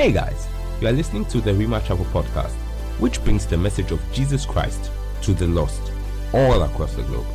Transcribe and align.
Hey 0.00 0.12
guys, 0.12 0.48
you 0.80 0.88
are 0.88 0.92
listening 0.92 1.26
to 1.26 1.42
the 1.42 1.50
Rhema 1.50 1.84
Chapel 1.84 2.06
podcast, 2.06 2.54
which 3.00 3.22
brings 3.22 3.44
the 3.44 3.58
message 3.58 3.90
of 3.90 4.00
Jesus 4.14 4.46
Christ 4.46 4.90
to 5.20 5.34
the 5.34 5.46
lost 5.46 5.92
all 6.32 6.62
across 6.62 6.94
the 6.94 7.02
globe. 7.02 7.26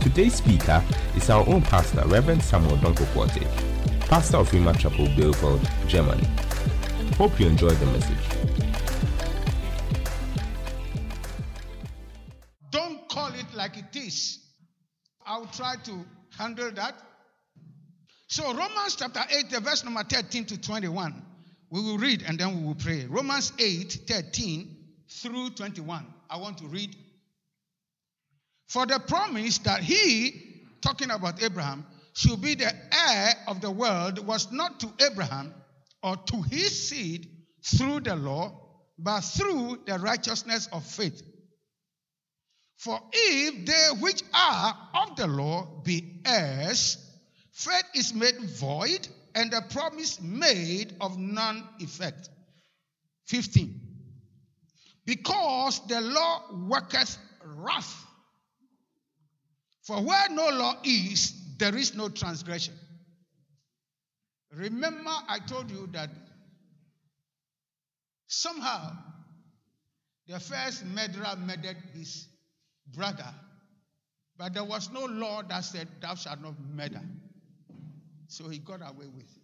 Today's 0.00 0.34
speaker 0.34 0.82
is 1.14 1.30
our 1.30 1.48
own 1.48 1.62
pastor, 1.62 2.02
Reverend 2.08 2.42
Samuel 2.42 2.78
Odonkor-Quartey, 2.78 3.46
pastor 4.08 4.38
of 4.38 4.50
Rhema 4.50 4.76
Chapel, 4.76 5.06
Bielefeld, 5.06 5.64
Germany. 5.86 6.26
Hope 7.16 7.38
you 7.38 7.46
enjoy 7.46 7.70
the 7.70 7.86
message. 7.86 8.18
Don't 12.72 13.08
call 13.08 13.32
it 13.34 13.46
like 13.54 13.76
it 13.78 13.94
is. 13.94 14.40
I'll 15.24 15.46
try 15.46 15.76
to 15.84 16.04
handle 16.36 16.72
that. 16.72 16.96
So, 18.26 18.52
Romans 18.52 18.96
chapter 18.96 19.22
8, 19.30 19.62
verse 19.62 19.84
number 19.84 20.02
13 20.02 20.44
to 20.46 20.60
21. 20.60 21.26
We 21.72 21.80
will 21.80 21.96
read 21.96 22.22
and 22.28 22.38
then 22.38 22.58
we 22.60 22.66
will 22.66 22.74
pray. 22.74 23.06
Romans 23.06 23.50
8, 23.58 24.00
13 24.06 24.76
through 25.08 25.50
21. 25.50 26.06
I 26.28 26.36
want 26.36 26.58
to 26.58 26.66
read. 26.66 26.94
For 28.68 28.84
the 28.84 29.00
promise 29.00 29.56
that 29.60 29.82
he, 29.82 30.64
talking 30.82 31.10
about 31.10 31.42
Abraham, 31.42 31.86
should 32.12 32.42
be 32.42 32.56
the 32.56 32.70
heir 32.92 33.32
of 33.48 33.62
the 33.62 33.70
world 33.70 34.18
was 34.26 34.52
not 34.52 34.80
to 34.80 34.92
Abraham 35.10 35.54
or 36.02 36.18
to 36.18 36.42
his 36.42 36.90
seed 36.90 37.30
through 37.64 38.00
the 38.00 38.16
law, 38.16 38.52
but 38.98 39.22
through 39.22 39.78
the 39.86 39.98
righteousness 39.98 40.68
of 40.74 40.84
faith. 40.84 41.22
For 42.76 43.00
if 43.14 43.64
they 43.64 43.98
which 43.98 44.22
are 44.34 44.76
of 44.94 45.16
the 45.16 45.26
law 45.26 45.80
be 45.82 46.20
heirs, 46.26 46.98
faith 47.52 47.86
is 47.94 48.12
made 48.12 48.38
void, 48.40 49.08
and 49.34 49.50
the 49.50 49.62
promise 49.70 50.20
made 50.20 50.94
of 51.00 51.18
none 51.18 51.64
effect. 51.80 52.28
15. 53.26 53.80
Because 55.04 55.84
the 55.86 56.00
law 56.00 56.42
worketh 56.68 57.18
wrath. 57.44 58.06
For 59.82 60.00
where 60.00 60.28
no 60.30 60.48
law 60.48 60.76
is, 60.84 61.32
there 61.58 61.76
is 61.76 61.94
no 61.94 62.08
transgression. 62.08 62.74
Remember, 64.54 65.10
I 65.28 65.38
told 65.40 65.70
you 65.70 65.88
that 65.92 66.10
somehow 68.26 68.92
the 70.28 70.38
first 70.38 70.84
murderer 70.84 71.36
murdered 71.36 71.78
his 71.94 72.28
brother, 72.94 73.34
but 74.36 74.54
there 74.54 74.64
was 74.64 74.90
no 74.90 75.04
law 75.06 75.42
that 75.42 75.64
said, 75.64 75.88
Thou 76.00 76.14
shalt 76.14 76.42
not 76.42 76.54
murder. 76.60 77.02
So 78.32 78.48
he 78.48 78.58
got 78.58 78.80
away 78.80 79.08
with 79.14 79.24
it. 79.24 79.42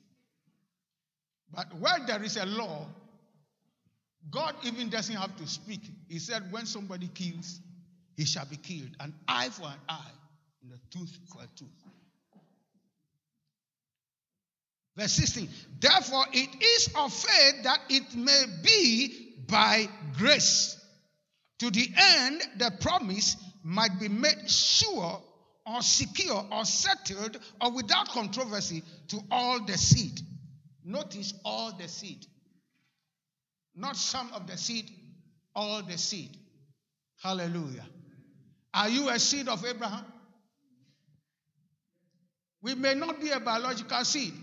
But 1.54 1.78
where 1.78 1.98
there 2.06 2.22
is 2.22 2.38
a 2.38 2.46
law, 2.46 2.86
God 4.30 4.54
even 4.64 4.88
doesn't 4.88 5.14
have 5.14 5.36
to 5.36 5.46
speak. 5.46 5.82
He 6.08 6.18
said, 6.18 6.50
When 6.50 6.64
somebody 6.64 7.08
kills, 7.08 7.60
he 8.16 8.24
shall 8.24 8.46
be 8.46 8.56
killed. 8.56 8.88
An 8.98 9.12
eye 9.28 9.50
for 9.50 9.66
an 9.66 9.78
eye, 9.90 10.10
and 10.62 10.72
a 10.72 10.78
tooth 10.90 11.18
for 11.30 11.42
a 11.42 11.46
tooth. 11.54 11.68
Verse 14.96 15.12
16. 15.12 15.50
Therefore, 15.80 16.24
it 16.32 16.48
is 16.62 16.88
of 16.96 17.12
faith 17.12 17.64
that 17.64 17.80
it 17.90 18.16
may 18.16 18.44
be 18.62 19.34
by 19.46 19.86
grace, 20.16 20.80
to 21.58 21.70
the 21.70 21.90
end 21.94 22.42
the 22.56 22.72
promise 22.80 23.36
might 23.62 24.00
be 24.00 24.08
made 24.08 24.50
sure 24.50 25.22
or 25.68 25.82
secure 25.82 26.46
or 26.50 26.64
settled 26.64 27.38
or 27.60 27.72
without 27.72 28.08
controversy 28.08 28.82
to 29.08 29.20
all 29.30 29.64
the 29.64 29.76
seed. 29.76 30.20
Notice 30.84 31.34
all 31.44 31.72
the 31.72 31.88
seed. 31.88 32.24
Not 33.74 33.96
some 33.96 34.32
of 34.32 34.46
the 34.46 34.56
seed, 34.56 34.90
all 35.54 35.82
the 35.82 35.98
seed. 35.98 36.36
Hallelujah. 37.22 37.86
Are 38.72 38.88
you 38.88 39.08
a 39.08 39.18
seed 39.18 39.48
of 39.48 39.64
Abraham? 39.64 40.04
We 42.62 42.74
may 42.74 42.94
not 42.94 43.20
be 43.20 43.30
a 43.30 43.40
biological 43.40 44.04
seed, 44.04 44.34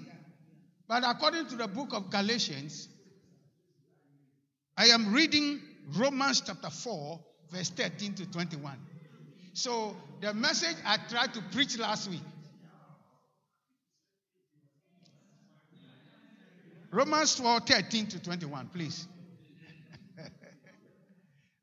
but 0.88 1.04
according 1.06 1.48
to 1.48 1.56
the 1.56 1.68
book 1.68 1.90
of 1.94 2.10
Galatians, 2.10 2.88
I 4.78 4.88
am 4.88 5.14
reading 5.14 5.62
Romans 5.98 6.42
chapter 6.46 6.70
4, 6.70 7.20
verse 7.52 7.70
13 7.70 8.14
to 8.16 8.32
21. 8.32 8.78
So, 9.56 9.96
the 10.20 10.34
message 10.34 10.76
I 10.86 10.98
tried 11.10 11.34
to 11.34 11.42
preach 11.54 11.78
last 11.80 12.10
week 12.10 12.20
Romans 16.92 17.36
4 17.36 17.62
13 17.62 18.08
to 18.08 18.22
21, 18.22 18.68
please. 18.68 19.08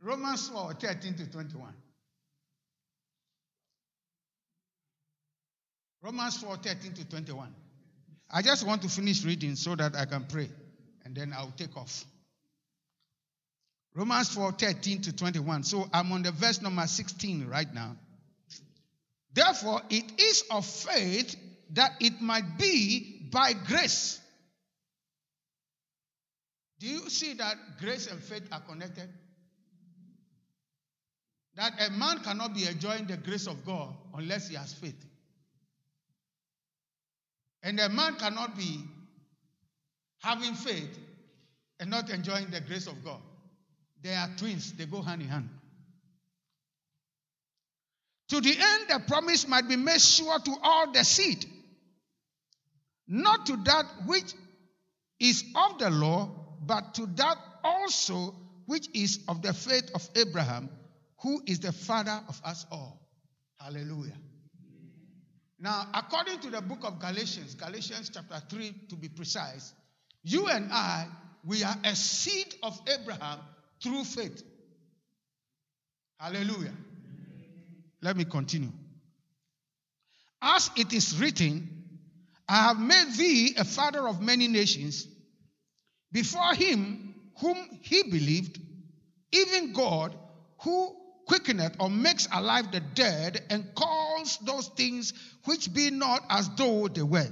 Romans 0.03 0.49
4 0.49 0.73
13 0.75 1.15
to 1.17 1.31
21. 1.31 1.75
Romans 6.03 6.37
4 6.39 6.57
13 6.57 6.95
to 6.95 7.09
21. 7.09 7.55
I 8.31 8.41
just 8.41 8.67
want 8.67 8.81
to 8.83 8.89
finish 8.89 9.23
reading 9.23 9.55
so 9.55 9.75
that 9.77 9.95
I 9.97 10.07
can 10.07 10.25
pray 10.25 10.49
and 11.05 11.15
then 11.15 11.35
I'll 11.37 11.53
take 11.57 11.77
off. 11.77 12.07
Romans 13.95 14.29
4 14.35 14.53
13 14.53 15.03
to 15.03 15.17
21. 15.17 15.65
So 15.65 15.89
I'm 15.93 16.13
on 16.13 16.23
the 16.23 16.33
verse 16.33 16.63
number 16.63 16.87
16 16.87 17.47
right 17.47 17.73
now. 17.73 17.97
Therefore, 19.35 19.83
it 19.91 20.21
is 20.21 20.45
of 20.51 20.67
faith 20.67 21.37
that 21.71 21.93
it 22.01 22.21
might 22.21 22.59
be 22.59 23.29
by 23.31 23.53
grace 23.53 24.21
do 26.83 26.89
you 26.89 27.09
see 27.11 27.35
that 27.35 27.57
grace 27.79 28.09
and 28.09 28.21
faith 28.21 28.43
are 28.51 28.59
connected? 28.59 29.09
That 31.55 31.75
a 31.79 31.93
man 31.93 32.19
cannot 32.25 32.57
be 32.57 32.67
enjoying 32.67 33.07
the 33.07 33.17
grace 33.17 33.47
of 33.47 33.65
God 33.65 33.95
unless 34.13 34.49
he 34.49 34.57
has 34.57 34.75
faith. 34.75 35.01
And 37.63 37.79
a 37.79 37.89
man 37.89 38.17
cannot 38.17 38.57
be 38.57 38.81
having 40.23 40.55
faith 40.55 40.99
and 41.79 41.89
not 41.89 42.11
enjoying 42.11 42.51
the 42.51 42.61
grace 42.61 42.89
of 42.89 43.05
God. 43.05 43.21
They 44.03 44.15
are 44.15 44.29
twins, 44.37 44.73
they 44.73 44.87
go 44.87 45.01
hand 45.01 45.23
in 45.23 45.29
hand. 45.29 45.49
To 48.31 48.41
the 48.41 48.51
end, 48.51 48.89
the 48.89 49.01
promise 49.07 49.47
might 49.47 49.69
be 49.69 49.77
made 49.77 50.01
sure 50.01 50.39
to 50.39 50.57
all 50.63 50.91
the 50.91 51.05
seed, 51.05 51.45
not 53.07 53.47
to 53.47 53.57
that 53.65 53.85
which 54.07 54.33
is 55.21 55.45
of 55.55 55.79
the 55.79 55.91
law, 55.91 56.31
but 56.63 56.95
to 56.95 57.07
that 57.17 57.37
also 57.63 58.35
which 58.67 58.89
is 58.95 59.21
of 59.29 59.43
the 59.43 59.53
faith 59.53 59.91
of 59.95 60.09
Abraham, 60.17 60.71
who 61.21 61.43
is 61.47 61.61
the 61.61 61.73
father 61.73 62.21
of 62.29 62.41
us 62.45 62.67
all. 62.71 63.01
Hallelujah. 63.61 64.17
Now, 65.61 65.87
according 65.95 66.41
to 66.41 66.51
the 66.51 66.61
book 66.61 66.81
of 66.83 66.99
Galatians, 66.99 67.55
Galatians 67.55 68.11
chapter 68.13 68.43
3 68.49 68.75
to 68.89 68.97
be 68.97 69.09
precise, 69.09 69.73
you 70.25 70.49
and 70.49 70.73
I, 70.73 71.07
we 71.45 71.63
are 71.63 71.77
a 71.85 71.95
seed 71.95 72.55
of 72.63 72.81
Abraham 72.89 73.39
through 73.83 74.05
faith. 74.05 74.43
Hallelujah. 76.19 76.75
Let 78.01 78.17
me 78.17 78.25
continue. 78.25 78.73
As 80.41 80.71
it 80.77 80.93
is 80.93 81.19
written, 81.19 81.69
I 82.49 82.69
have 82.69 82.79
made 82.79 83.15
thee 83.17 83.55
a 83.57 83.65
father 83.65 84.07
of 84.07 84.21
many 84.21 84.49
nations 84.49 85.07
before 86.11 86.55
him 86.55 87.15
whom 87.41 87.57
he 87.83 88.03
believed, 88.03 88.61
even 89.33 89.73
God, 89.73 90.17
who 90.61 90.97
quickeneth 91.27 91.77
or 91.81 91.89
makes 91.89 92.29
alive 92.33 92.71
the 92.73 92.81
dead 92.81 93.45
and 93.51 93.75
calls 93.75 94.39
those 94.39 94.69
things 94.69 95.13
which 95.45 95.73
be 95.73 95.91
not 95.91 96.23
as 96.29 96.49
though 96.57 96.89
they 96.89 97.03
were. 97.03 97.29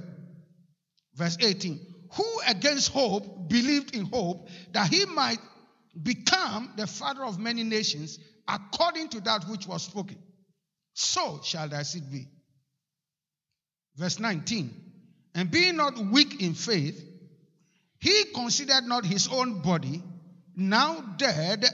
Verse 1.15 1.37
18 1.39 1.79
Who 2.13 2.25
against 2.47 2.91
hope 2.91 3.49
believed 3.49 3.95
in 3.95 4.05
hope 4.05 4.47
that 4.71 4.89
he 4.89 5.05
might 5.05 5.39
become 5.99 6.73
the 6.77 6.87
father 6.87 7.23
of 7.23 7.39
many 7.39 7.63
nations 7.63 8.19
according 8.47 9.09
to 9.09 9.21
that 9.21 9.47
which 9.47 9.67
was 9.67 9.83
spoken. 9.83 10.17
So 10.93 11.41
shall 11.43 11.69
thy 11.69 11.83
seed 11.83 12.11
be. 12.11 12.27
Verse 13.95 14.19
19 14.19 14.71
And 15.35 15.51
being 15.51 15.77
not 15.77 15.97
weak 15.97 16.41
in 16.41 16.53
faith, 16.53 17.03
he 17.99 18.25
considered 18.33 18.85
not 18.85 19.05
his 19.05 19.27
own 19.27 19.61
body, 19.61 20.01
now 20.55 21.01
dead, 21.17 21.65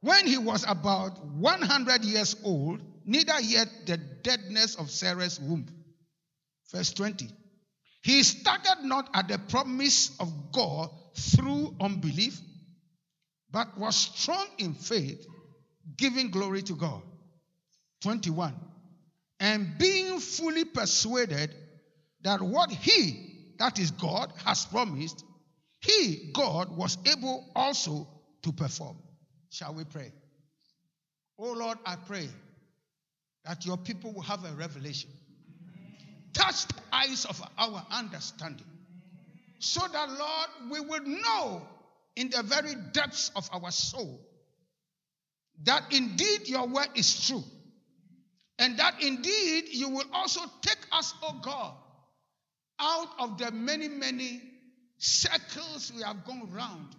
when 0.00 0.26
he 0.26 0.38
was 0.38 0.64
about 0.68 1.24
100 1.24 2.04
years 2.04 2.36
old, 2.44 2.80
neither 3.04 3.40
yet 3.40 3.68
the 3.86 3.96
deadness 3.96 4.74
of 4.76 4.90
Sarah's 4.90 5.40
womb. 5.40 5.66
Verse 6.72 6.92
20. 6.92 7.28
He 8.02 8.22
staggered 8.22 8.84
not 8.84 9.08
at 9.14 9.28
the 9.28 9.38
promise 9.38 10.16
of 10.20 10.52
God 10.52 10.90
through 11.16 11.74
unbelief, 11.80 12.38
but 13.50 13.78
was 13.78 13.96
strong 13.96 14.46
in 14.58 14.74
faith, 14.74 15.26
giving 15.96 16.30
glory 16.30 16.62
to 16.62 16.74
God. 16.74 17.02
21. 18.02 18.54
And 19.40 19.78
being 19.78 20.18
fully 20.18 20.64
persuaded 20.64 21.54
that 22.22 22.40
what 22.40 22.70
he 22.70 23.36
that 23.58 23.78
is 23.78 23.90
God, 23.90 24.32
has 24.44 24.66
promised, 24.66 25.24
he, 25.80 26.30
God, 26.34 26.76
was 26.76 26.98
able 27.06 27.46
also 27.54 28.08
to 28.42 28.52
perform. 28.52 28.96
Shall 29.50 29.74
we 29.74 29.84
pray? 29.84 30.12
Oh 31.38 31.52
Lord, 31.52 31.78
I 31.84 31.96
pray 31.96 32.28
that 33.44 33.64
your 33.64 33.76
people 33.76 34.12
will 34.12 34.22
have 34.22 34.44
a 34.44 34.52
revelation. 34.54 35.10
Touch 36.32 36.66
the 36.68 36.74
eyes 36.92 37.24
of 37.24 37.40
our 37.58 37.86
understanding 37.90 38.66
so 39.58 39.80
that, 39.92 40.08
Lord, 40.10 40.48
we 40.70 40.80
will 40.80 41.02
know 41.02 41.62
in 42.16 42.30
the 42.30 42.42
very 42.42 42.74
depths 42.92 43.30
of 43.36 43.48
our 43.52 43.70
soul 43.70 44.20
that 45.64 45.84
indeed 45.90 46.48
your 46.48 46.66
word 46.66 46.88
is 46.94 47.26
true. 47.26 47.42
And 48.58 48.78
that 48.78 49.02
indeed 49.02 49.64
you 49.70 49.88
will 49.88 50.06
also 50.12 50.40
take 50.62 50.78
us, 50.92 51.14
oh 51.22 51.40
God, 51.42 51.74
out 52.78 53.08
of 53.18 53.38
the 53.38 53.50
many, 53.50 53.88
many 53.88 54.42
circles 54.98 55.92
we 55.94 56.02
have 56.02 56.24
gone 56.24 56.50
round 56.52 56.96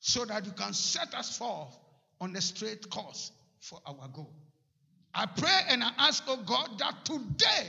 so 0.00 0.24
that 0.24 0.44
you 0.44 0.52
can 0.52 0.72
set 0.72 1.14
us 1.14 1.36
forth 1.36 1.76
on 2.20 2.32
the 2.32 2.40
straight 2.40 2.90
course 2.90 3.32
for 3.60 3.80
our 3.86 4.08
goal. 4.12 4.32
I 5.14 5.26
pray 5.26 5.60
and 5.68 5.82
I 5.82 5.92
ask, 5.98 6.24
oh 6.26 6.42
God, 6.44 6.78
that 6.78 7.04
today 7.04 7.68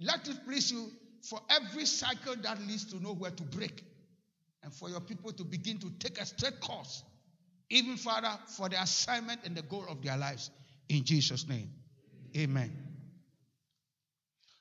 let 0.00 0.28
it 0.28 0.38
please 0.44 0.70
you 0.70 0.90
for 1.22 1.40
every 1.50 1.86
cycle 1.86 2.34
that 2.42 2.60
leads 2.66 2.84
to 2.86 3.02
nowhere 3.02 3.30
to 3.30 3.42
break 3.42 3.82
and 4.62 4.72
for 4.72 4.88
your 4.88 5.00
people 5.00 5.32
to 5.32 5.44
begin 5.44 5.78
to 5.78 5.90
take 5.98 6.20
a 6.20 6.26
straight 6.26 6.60
course, 6.60 7.02
even 7.70 7.96
Father, 7.96 8.30
for 8.56 8.68
the 8.68 8.80
assignment 8.80 9.40
and 9.44 9.56
the 9.56 9.62
goal 9.62 9.84
of 9.88 10.02
their 10.02 10.16
lives. 10.16 10.50
In 10.88 11.04
Jesus' 11.04 11.46
name, 11.48 11.70
amen. 12.36 12.72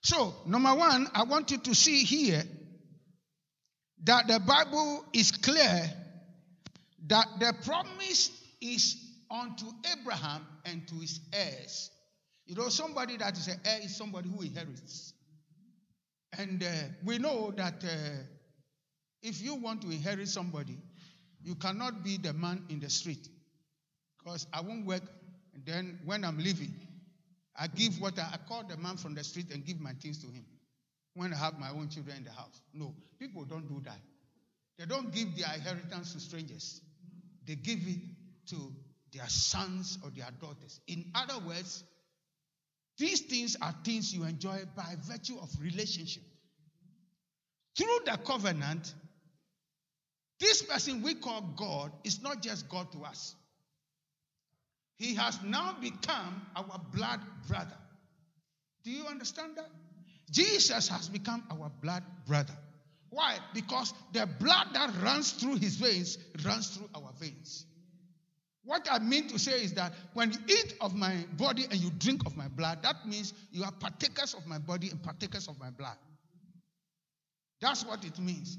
So, 0.01 0.33
number 0.45 0.73
one, 0.73 1.07
I 1.13 1.23
want 1.23 1.51
you 1.51 1.57
to 1.57 1.75
see 1.75 2.03
here 2.03 2.43
that 4.03 4.27
the 4.27 4.39
Bible 4.39 5.05
is 5.13 5.31
clear 5.31 5.89
that 7.07 7.27
the 7.39 7.53
promise 7.65 8.31
is 8.61 8.95
unto 9.29 9.65
Abraham 9.99 10.45
and 10.65 10.87
to 10.87 10.95
his 10.95 11.19
heirs. 11.33 11.91
You 12.45 12.55
know, 12.55 12.69
somebody 12.69 13.17
that 13.17 13.37
is 13.37 13.47
an 13.47 13.59
heir 13.65 13.79
is 13.83 13.95
somebody 13.95 14.29
who 14.29 14.41
inherits. 14.41 15.13
And 16.33 16.63
uh, 16.63 16.67
we 17.05 17.17
know 17.19 17.51
that 17.55 17.83
uh, 17.83 18.23
if 19.21 19.41
you 19.41 19.55
want 19.55 19.81
to 19.83 19.91
inherit 19.91 20.27
somebody, 20.27 20.77
you 21.43 21.55
cannot 21.55 22.03
be 22.03 22.17
the 22.17 22.33
man 22.33 22.63
in 22.69 22.79
the 22.79 22.89
street. 22.89 23.27
Because 24.17 24.47
I 24.51 24.61
won't 24.61 24.85
work, 24.85 25.03
and 25.53 25.65
then 25.65 25.99
when 26.03 26.25
I'm 26.25 26.37
leaving, 26.37 26.73
I 27.55 27.67
give 27.67 27.99
what 28.01 28.19
I, 28.19 28.29
I 28.33 28.37
call 28.47 28.63
the 28.63 28.77
man 28.77 28.97
from 28.97 29.15
the 29.15 29.23
street 29.23 29.51
and 29.53 29.65
give 29.65 29.79
my 29.79 29.93
things 29.93 30.19
to 30.23 30.27
him 30.27 30.45
when 31.13 31.33
I 31.33 31.37
have 31.37 31.59
my 31.59 31.69
own 31.69 31.89
children 31.89 32.17
in 32.17 32.23
the 32.23 32.31
house. 32.31 32.61
No, 32.73 32.93
people 33.19 33.45
don't 33.45 33.67
do 33.67 33.81
that. 33.85 33.99
They 34.77 34.85
don't 34.85 35.11
give 35.13 35.35
their 35.37 35.53
inheritance 35.55 36.13
to 36.13 36.19
strangers, 36.19 36.81
they 37.45 37.55
give 37.55 37.79
it 37.87 37.99
to 38.49 38.71
their 39.13 39.27
sons 39.27 39.97
or 40.03 40.11
their 40.11 40.29
daughters. 40.39 40.79
In 40.87 41.05
other 41.15 41.39
words, 41.45 41.83
these 42.97 43.21
things 43.21 43.55
are 43.61 43.73
things 43.83 44.13
you 44.13 44.23
enjoy 44.23 44.59
by 44.75 44.95
virtue 45.07 45.37
of 45.41 45.49
relationship. 45.61 46.23
Through 47.77 47.99
the 48.05 48.17
covenant, 48.25 48.93
this 50.39 50.63
person 50.63 51.03
we 51.03 51.13
call 51.15 51.41
God 51.55 51.91
is 52.03 52.21
not 52.21 52.41
just 52.41 52.67
God 52.69 52.91
to 52.91 53.03
us. 53.03 53.35
He 54.97 55.13
has 55.15 55.39
now 55.43 55.75
become 55.79 56.41
our 56.55 56.79
blood 56.93 57.19
brother. 57.47 57.77
Do 58.83 58.91
you 58.91 59.05
understand 59.05 59.57
that? 59.57 59.69
Jesus 60.31 60.87
has 60.89 61.07
become 61.07 61.43
our 61.51 61.69
blood 61.81 62.03
brother. 62.25 62.57
Why? 63.09 63.37
Because 63.53 63.93
the 64.11 64.27
blood 64.39 64.67
that 64.73 64.91
runs 65.01 65.31
through 65.31 65.55
his 65.55 65.75
veins 65.75 66.17
runs 66.43 66.69
through 66.69 66.89
our 66.95 67.11
veins. 67.19 67.65
What 68.67 68.85
I 68.91 68.99
mean 68.99 69.29
to 69.29 69.39
say 69.39 69.63
is 69.63 69.73
that 69.75 69.93
when 70.13 70.33
you 70.33 70.39
eat 70.45 70.73
of 70.81 70.93
my 70.93 71.15
body 71.37 71.63
and 71.71 71.79
you 71.79 71.89
drink 71.99 72.23
of 72.25 72.35
my 72.35 72.49
blood, 72.49 72.83
that 72.83 73.07
means 73.07 73.33
you 73.49 73.63
are 73.63 73.71
partakers 73.71 74.33
of 74.33 74.45
my 74.45 74.57
body 74.57 74.89
and 74.89 75.01
partakers 75.01 75.47
of 75.47 75.57
my 75.57 75.69
blood. 75.69 75.95
That's 77.61 77.85
what 77.85 78.03
it 78.03 78.19
means. 78.19 78.57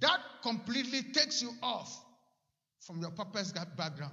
That 0.00 0.18
completely 0.42 1.02
takes 1.04 1.40
you 1.40 1.52
off 1.62 2.04
from 2.80 3.00
your 3.00 3.10
purpose 3.10 3.52
background. 3.78 4.12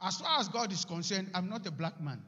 As 0.00 0.16
far 0.16 0.40
as 0.40 0.48
God 0.48 0.72
is 0.72 0.84
concerned, 0.84 1.30
I'm 1.32 1.48
not 1.48 1.64
a 1.68 1.70
black 1.70 2.00
man. 2.00 2.20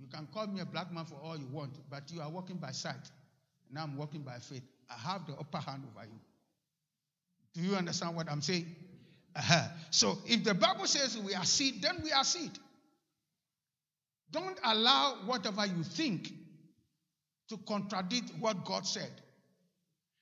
You 0.00 0.06
can 0.10 0.26
call 0.32 0.46
me 0.46 0.62
a 0.62 0.64
black 0.64 0.90
man 0.90 1.04
for 1.04 1.16
all 1.16 1.36
you 1.36 1.46
want, 1.52 1.72
but 1.90 2.10
you 2.10 2.22
are 2.22 2.30
walking 2.30 2.56
by 2.56 2.70
sight. 2.70 3.10
Now 3.70 3.82
I'm 3.82 3.98
walking 3.98 4.22
by 4.22 4.38
faith. 4.38 4.62
I 4.88 4.94
have 4.94 5.26
the 5.26 5.34
upper 5.34 5.58
hand 5.58 5.82
over 5.94 6.06
you. 6.06 6.20
Do 7.52 7.60
you 7.60 7.76
understand 7.76 8.16
what 8.16 8.30
I'm 8.30 8.40
saying? 8.40 8.74
Uh-huh. 9.36 9.68
So 9.90 10.18
if 10.26 10.44
the 10.44 10.54
Bible 10.54 10.86
says 10.86 11.18
we 11.18 11.34
are 11.34 11.44
seed, 11.44 11.82
then 11.82 12.00
we 12.02 12.10
are 12.10 12.24
seed. 12.24 12.52
Don't 14.30 14.58
allow 14.64 15.18
whatever 15.26 15.66
you 15.66 15.82
think 15.82 16.32
to 17.50 17.58
contradict 17.68 18.32
what 18.40 18.64
God 18.64 18.86
said. 18.86 19.10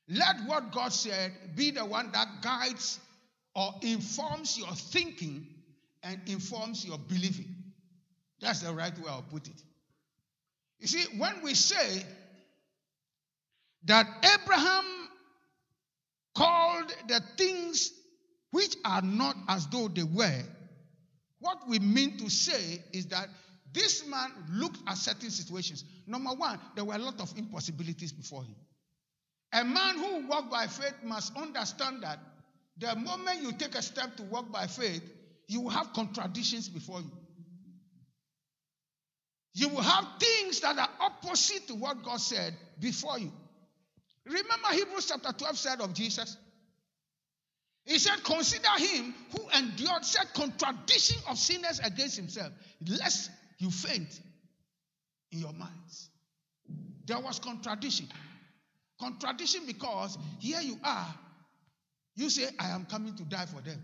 Let 0.08 0.36
what 0.46 0.72
God 0.72 0.92
said 0.92 1.32
be 1.54 1.70
the 1.70 1.84
one 1.84 2.10
that 2.12 2.42
guides 2.42 2.98
or 3.54 3.72
informs 3.82 4.58
your 4.58 4.72
thinking 4.72 5.46
and 6.02 6.20
informs 6.26 6.84
your 6.84 6.98
believing. 6.98 7.54
That's 8.40 8.60
the 8.60 8.74
right 8.74 8.96
way 8.98 9.06
I'll 9.08 9.22
put 9.22 9.46
it. 9.46 9.62
You 10.80 10.88
see, 10.88 11.04
when 11.18 11.40
we 11.42 11.54
say 11.54 12.02
that 13.84 14.06
Abraham 14.42 14.84
called 16.36 16.94
the 17.08 17.22
things 17.38 17.92
which 18.54 18.76
are 18.84 19.02
not 19.02 19.36
as 19.48 19.66
though 19.66 19.88
they 19.88 20.04
were, 20.04 20.42
what 21.40 21.58
we 21.68 21.80
mean 21.80 22.16
to 22.18 22.30
say 22.30 22.80
is 22.92 23.06
that 23.06 23.28
this 23.72 24.06
man 24.06 24.30
looked 24.52 24.78
at 24.86 24.96
certain 24.96 25.30
situations. 25.30 25.84
Number 26.06 26.30
one, 26.30 26.60
there 26.76 26.84
were 26.84 26.94
a 26.94 26.98
lot 26.98 27.20
of 27.20 27.36
impossibilities 27.36 28.12
before 28.12 28.44
him. 28.44 28.54
A 29.52 29.64
man 29.64 29.98
who 29.98 30.28
walks 30.28 30.48
by 30.52 30.68
faith 30.68 30.94
must 31.02 31.36
understand 31.36 32.04
that 32.04 32.20
the 32.78 32.94
moment 32.94 33.42
you 33.42 33.50
take 33.50 33.74
a 33.74 33.82
step 33.82 34.16
to 34.18 34.22
walk 34.22 34.52
by 34.52 34.68
faith, 34.68 35.02
you 35.48 35.62
will 35.62 35.70
have 35.70 35.92
contradictions 35.92 36.68
before 36.68 37.00
you. 37.00 37.10
You 39.54 39.68
will 39.68 39.82
have 39.82 40.06
things 40.20 40.60
that 40.60 40.78
are 40.78 40.90
opposite 41.00 41.66
to 41.66 41.74
what 41.74 42.04
God 42.04 42.20
said 42.20 42.54
before 42.78 43.18
you. 43.18 43.32
Remember 44.24 44.68
Hebrews 44.70 45.06
chapter 45.06 45.32
12 45.36 45.58
said 45.58 45.80
of 45.80 45.92
Jesus, 45.92 46.36
he 47.84 47.98
said, 47.98 48.22
Consider 48.24 48.70
him 48.78 49.14
who 49.32 49.58
endured 49.58 50.04
such 50.04 50.32
contradiction 50.34 51.20
of 51.28 51.38
sinners 51.38 51.80
against 51.84 52.16
himself, 52.16 52.52
lest 52.86 53.30
you 53.58 53.70
faint 53.70 54.20
in 55.32 55.40
your 55.40 55.52
minds. 55.52 56.08
There 57.06 57.20
was 57.20 57.38
contradiction. 57.38 58.08
Contradiction 58.98 59.62
because 59.66 60.16
here 60.38 60.60
you 60.60 60.78
are, 60.82 61.14
you 62.14 62.30
say, 62.30 62.48
I 62.58 62.70
am 62.70 62.86
coming 62.86 63.14
to 63.16 63.24
die 63.24 63.46
for 63.46 63.60
them. 63.60 63.82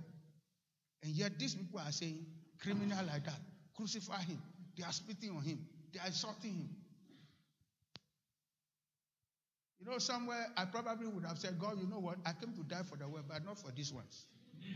And 1.03 1.13
yet 1.13 1.39
these 1.39 1.55
people 1.55 1.81
are 1.81 1.93
saying, 1.93 2.25
criminal 2.61 3.05
like 3.07 3.25
that, 3.25 3.41
crucify 3.77 4.23
him. 4.23 4.41
They 4.79 4.85
are 4.85 4.93
spitting 4.93 5.31
on 5.31 5.43
him, 5.43 5.59
they 5.93 6.01
are 6.01 6.07
insulting 6.07 6.53
him. 6.53 6.69
You 9.81 9.91
know, 9.91 9.99
somewhere 9.99 10.47
I 10.57 10.67
probably 10.67 11.07
would 11.07 11.25
have 11.25 11.39
said, 11.39 11.59
God, 11.59 11.79
you 11.81 11.89
know 11.89 12.01
what? 12.01 12.19
I 12.27 12.33
came 12.33 12.53
to 12.53 12.63
die 12.63 12.83
for 12.83 12.97
the 12.97 13.09
world, 13.09 13.25
but 13.29 13.45
not 13.45 13.59
for 13.59 13.71
these 13.71 13.93
ones. 13.93 14.27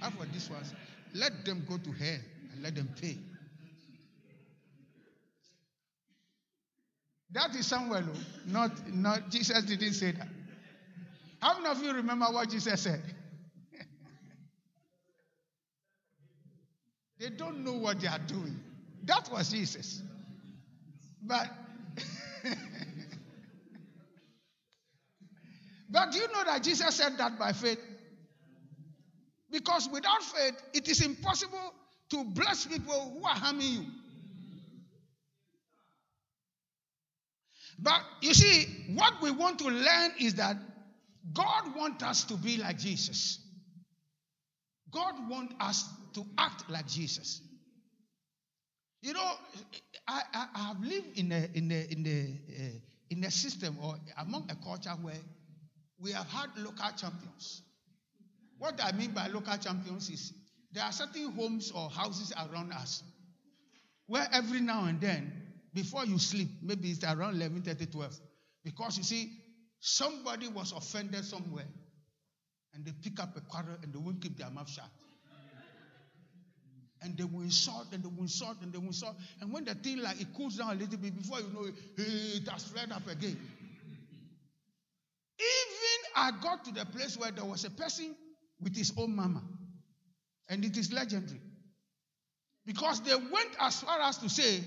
And 0.02 0.14
for 0.14 0.25
these 0.26 0.49
ones, 0.49 0.73
let 1.12 1.44
them 1.44 1.64
go 1.68 1.76
to 1.76 1.92
hell 1.92 2.18
and 2.52 2.62
let 2.62 2.75
them 2.75 2.88
pay. 3.00 3.18
That 7.32 7.54
is 7.54 7.66
somewhere. 7.66 8.02
Not, 8.46 8.70
not 8.88 9.28
Jesus 9.28 9.62
didn't 9.64 9.92
say 9.94 10.12
that. 10.12 10.28
How 11.40 11.61
many 11.61 11.70
of 11.76 11.82
you 11.82 11.92
remember 11.92 12.26
what 12.26 12.49
Jesus 12.49 12.80
said? 12.80 13.02
they 17.18 17.28
don't 17.30 17.64
know 17.64 17.75
what 17.75 18.00
they 18.00 18.06
are 18.06 18.20
doing. 18.20 18.58
That 19.02 19.28
was 19.30 19.50
Jesus. 19.50 20.00
But 21.20 21.50
But 25.95 26.11
do 26.11 26.19
you 26.19 26.27
know 26.27 26.43
that 26.45 26.65
Jesus 26.65 26.97
said 26.97 27.17
that 27.19 27.39
by 27.39 27.53
faith? 27.53 27.79
Because 29.49 29.89
without 29.93 30.25
faith, 30.25 30.61
it 30.73 30.89
is 30.89 31.01
impossible 31.01 31.73
to 32.11 32.25
bless 32.25 32.67
people 32.67 33.17
who 33.17 33.25
are 33.25 33.37
harming 33.37 33.67
you. 33.69 33.85
But 37.79 38.01
you 38.23 38.35
see, 38.35 38.67
what 38.95 39.23
we 39.23 39.31
want 39.31 39.61
to 39.61 39.67
learn 39.67 40.11
is 40.19 40.35
that 40.35 40.57
God 41.33 41.77
wants 41.77 42.03
us 42.03 42.25
to 42.25 42.35
be 42.35 42.57
like 42.57 42.77
Jesus. 42.79 43.39
God 44.91 45.15
wants 45.29 45.55
us 45.61 45.89
to 46.15 46.25
act 46.37 46.69
like 46.69 46.89
Jesus. 46.89 47.41
You 49.01 49.13
know, 49.13 49.33
I, 50.09 50.23
I, 50.33 50.47
I 50.57 50.59
have 50.59 50.81
lived 50.81 51.17
in 51.17 51.31
a, 51.31 51.49
in 51.55 51.71
a, 51.71 51.87
in 51.89 52.05
a, 52.05 52.65
uh, 52.65 52.79
in 53.11 53.23
a 53.23 53.31
system 53.31 53.79
or 53.81 53.95
among 54.19 54.51
a 54.51 54.57
culture 54.57 54.91
where 55.01 55.15
we 56.01 56.13
have 56.13 56.29
had 56.29 56.51
local 56.57 56.91
champions. 56.97 57.63
What 58.59 58.81
I 58.83 58.93
mean 58.93 59.13
by 59.13 59.29
local 59.29 59.57
champions 59.57 60.11
is 60.11 60.33
there 60.73 60.85
are 60.85 60.93
certain 60.93 61.33
homes 61.33 61.71
or 61.75 61.89
houses 61.91 62.33
around 62.37 62.73
us 62.73 63.03
where 64.07 64.27
every 64.33 64.61
now 64.61 64.85
and 64.85 65.01
then, 65.01 65.33
before 65.73 66.05
you 66.05 66.19
sleep, 66.19 66.49
maybe 66.63 66.91
it's 66.91 67.05
around 67.05 67.37
11, 67.37 67.63
30, 67.63 67.87
12, 67.87 68.19
because 68.65 68.99
you 68.99 69.05
see, 69.05 69.31
somebody 69.81 70.49
was 70.49 70.73
offended 70.73 71.25
somewhere 71.25 71.67
and 72.75 72.85
they 72.85 72.93
pick 73.03 73.21
up 73.21 73.37
a 73.37 73.41
quarrel 73.41 73.77
and 73.83 73.93
they 73.93 73.99
won't 73.99 74.21
keep 74.21 74.37
their 74.37 74.51
mouth 74.51 74.69
shut. 74.69 74.91
And 77.03 77.17
they 77.19 77.25
will 77.25 77.43
insult 77.43 77.89
and 77.93 78.03
they 78.03 78.09
will 78.09 78.23
insult 78.23 78.57
and 78.63 78.73
they 78.73 78.79
will 78.79 78.87
insult. 78.87 79.15
And 79.41 79.53
when 79.53 79.65
the 79.65 79.75
thing 79.75 79.99
like 79.99 80.21
it 80.21 80.29
cools 80.35 80.57
down 80.57 80.71
a 80.71 80.75
little 80.75 80.97
bit, 80.97 81.15
before 81.15 81.39
you 81.41 81.53
know 81.53 81.65
it, 81.65 81.75
it 81.99 82.49
has 82.49 82.65
flared 82.65 82.93
up 82.93 83.07
again. 83.09 83.39
I 86.14 86.30
got 86.42 86.64
to 86.64 86.73
the 86.73 86.85
place 86.87 87.16
where 87.16 87.30
there 87.30 87.44
was 87.44 87.64
a 87.64 87.71
person 87.71 88.14
with 88.61 88.76
his 88.76 88.92
own 88.97 89.14
mama. 89.14 89.42
And 90.49 90.64
it 90.64 90.76
is 90.76 90.92
legendary. 90.92 91.40
Because 92.66 93.00
they 93.02 93.14
went 93.14 93.50
as 93.61 93.80
far 93.80 94.00
as 94.00 94.18
to 94.18 94.28
say, 94.28 94.62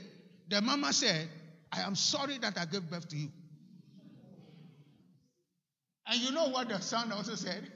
the 0.49 0.61
mama 0.61 0.93
said, 0.93 1.27
I 1.71 1.81
am 1.81 1.95
sorry 1.95 2.37
that 2.39 2.57
I 2.57 2.65
gave 2.65 2.89
birth 2.89 3.07
to 3.09 3.17
you. 3.17 3.29
And 6.07 6.19
you 6.21 6.31
know 6.31 6.49
what 6.49 6.69
the 6.69 6.79
son 6.79 7.11
also 7.11 7.35
said? 7.35 7.69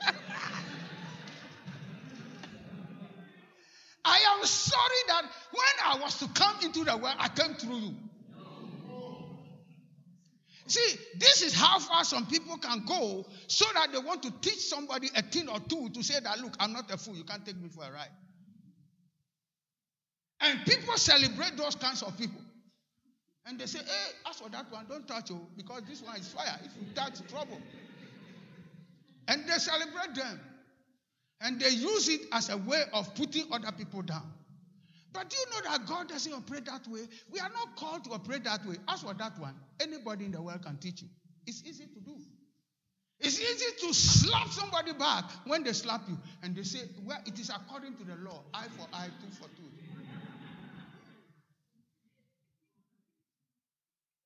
I 4.04 4.18
am 4.36 4.44
sorry 4.46 5.02
that 5.08 5.22
when 5.52 5.62
I 5.84 5.98
was 6.02 6.18
to 6.18 6.28
come 6.28 6.56
into 6.62 6.84
the 6.84 6.96
world, 6.96 7.16
I 7.18 7.28
came 7.28 7.54
through 7.54 7.78
you. 7.78 7.94
See, 10.66 10.96
this 11.18 11.42
is 11.42 11.54
how 11.54 11.78
far 11.78 12.04
some 12.04 12.26
people 12.26 12.56
can 12.56 12.84
go 12.86 13.26
so 13.48 13.66
that 13.74 13.92
they 13.92 13.98
want 13.98 14.22
to 14.22 14.30
teach 14.40 14.60
somebody 14.60 15.08
a 15.14 15.22
thing 15.22 15.48
or 15.48 15.60
two 15.60 15.90
to 15.90 16.02
say 16.02 16.20
that, 16.20 16.40
look, 16.40 16.54
I'm 16.58 16.72
not 16.72 16.90
a 16.90 16.96
fool. 16.96 17.16
You 17.16 17.24
can't 17.24 17.44
take 17.44 17.60
me 17.60 17.68
for 17.68 17.84
a 17.84 17.92
ride. 17.92 18.08
And 20.40 20.64
people 20.64 20.96
celebrate 20.96 21.56
those 21.56 21.74
kinds 21.74 22.02
of 22.02 22.16
people. 22.16 22.40
And 23.46 23.58
they 23.58 23.66
say, 23.66 23.80
hey, 23.80 24.30
as 24.30 24.36
for 24.36 24.48
that 24.48 24.72
one, 24.72 24.86
don't 24.88 25.06
touch 25.06 25.30
it 25.30 25.36
because 25.56 25.82
this 25.86 26.02
one 26.02 26.16
is 26.16 26.28
fire. 26.28 26.58
If 26.64 26.72
you 26.80 26.94
touch, 26.94 27.20
trouble. 27.28 27.60
And 29.28 29.46
they 29.46 29.58
celebrate 29.58 30.14
them. 30.14 30.40
And 31.42 31.60
they 31.60 31.68
use 31.68 32.08
it 32.08 32.22
as 32.32 32.48
a 32.48 32.56
way 32.56 32.84
of 32.94 33.14
putting 33.14 33.52
other 33.52 33.72
people 33.72 34.00
down. 34.00 34.32
But 35.14 35.30
do 35.30 35.36
you 35.38 35.46
know 35.46 35.70
that 35.70 35.86
God 35.86 36.08
doesn't 36.08 36.32
operate 36.32 36.66
that 36.66 36.88
way? 36.88 37.02
We 37.30 37.38
are 37.38 37.48
not 37.48 37.76
called 37.76 38.04
to 38.04 38.10
operate 38.10 38.42
that 38.44 38.66
way. 38.66 38.76
As 38.88 39.02
for 39.02 39.14
that 39.14 39.38
one, 39.38 39.54
anybody 39.80 40.24
in 40.24 40.32
the 40.32 40.42
world 40.42 40.62
can 40.62 40.76
teach 40.76 41.02
you. 41.02 41.08
It's 41.46 41.62
easy 41.64 41.84
to 41.86 42.00
do. 42.00 42.16
It's 43.20 43.40
easy 43.40 43.86
to 43.86 43.94
slap 43.94 44.48
somebody 44.48 44.92
back 44.92 45.24
when 45.46 45.62
they 45.62 45.72
slap 45.72 46.02
you 46.08 46.18
and 46.42 46.56
they 46.56 46.64
say, 46.64 46.80
well, 47.04 47.20
it 47.24 47.38
is 47.38 47.48
according 47.48 47.94
to 47.96 48.04
the 48.04 48.16
law 48.28 48.42
eye 48.52 48.66
for 48.76 48.88
eye, 48.92 49.08
tooth 49.22 49.38
for 49.38 49.48
tooth. 49.56 49.70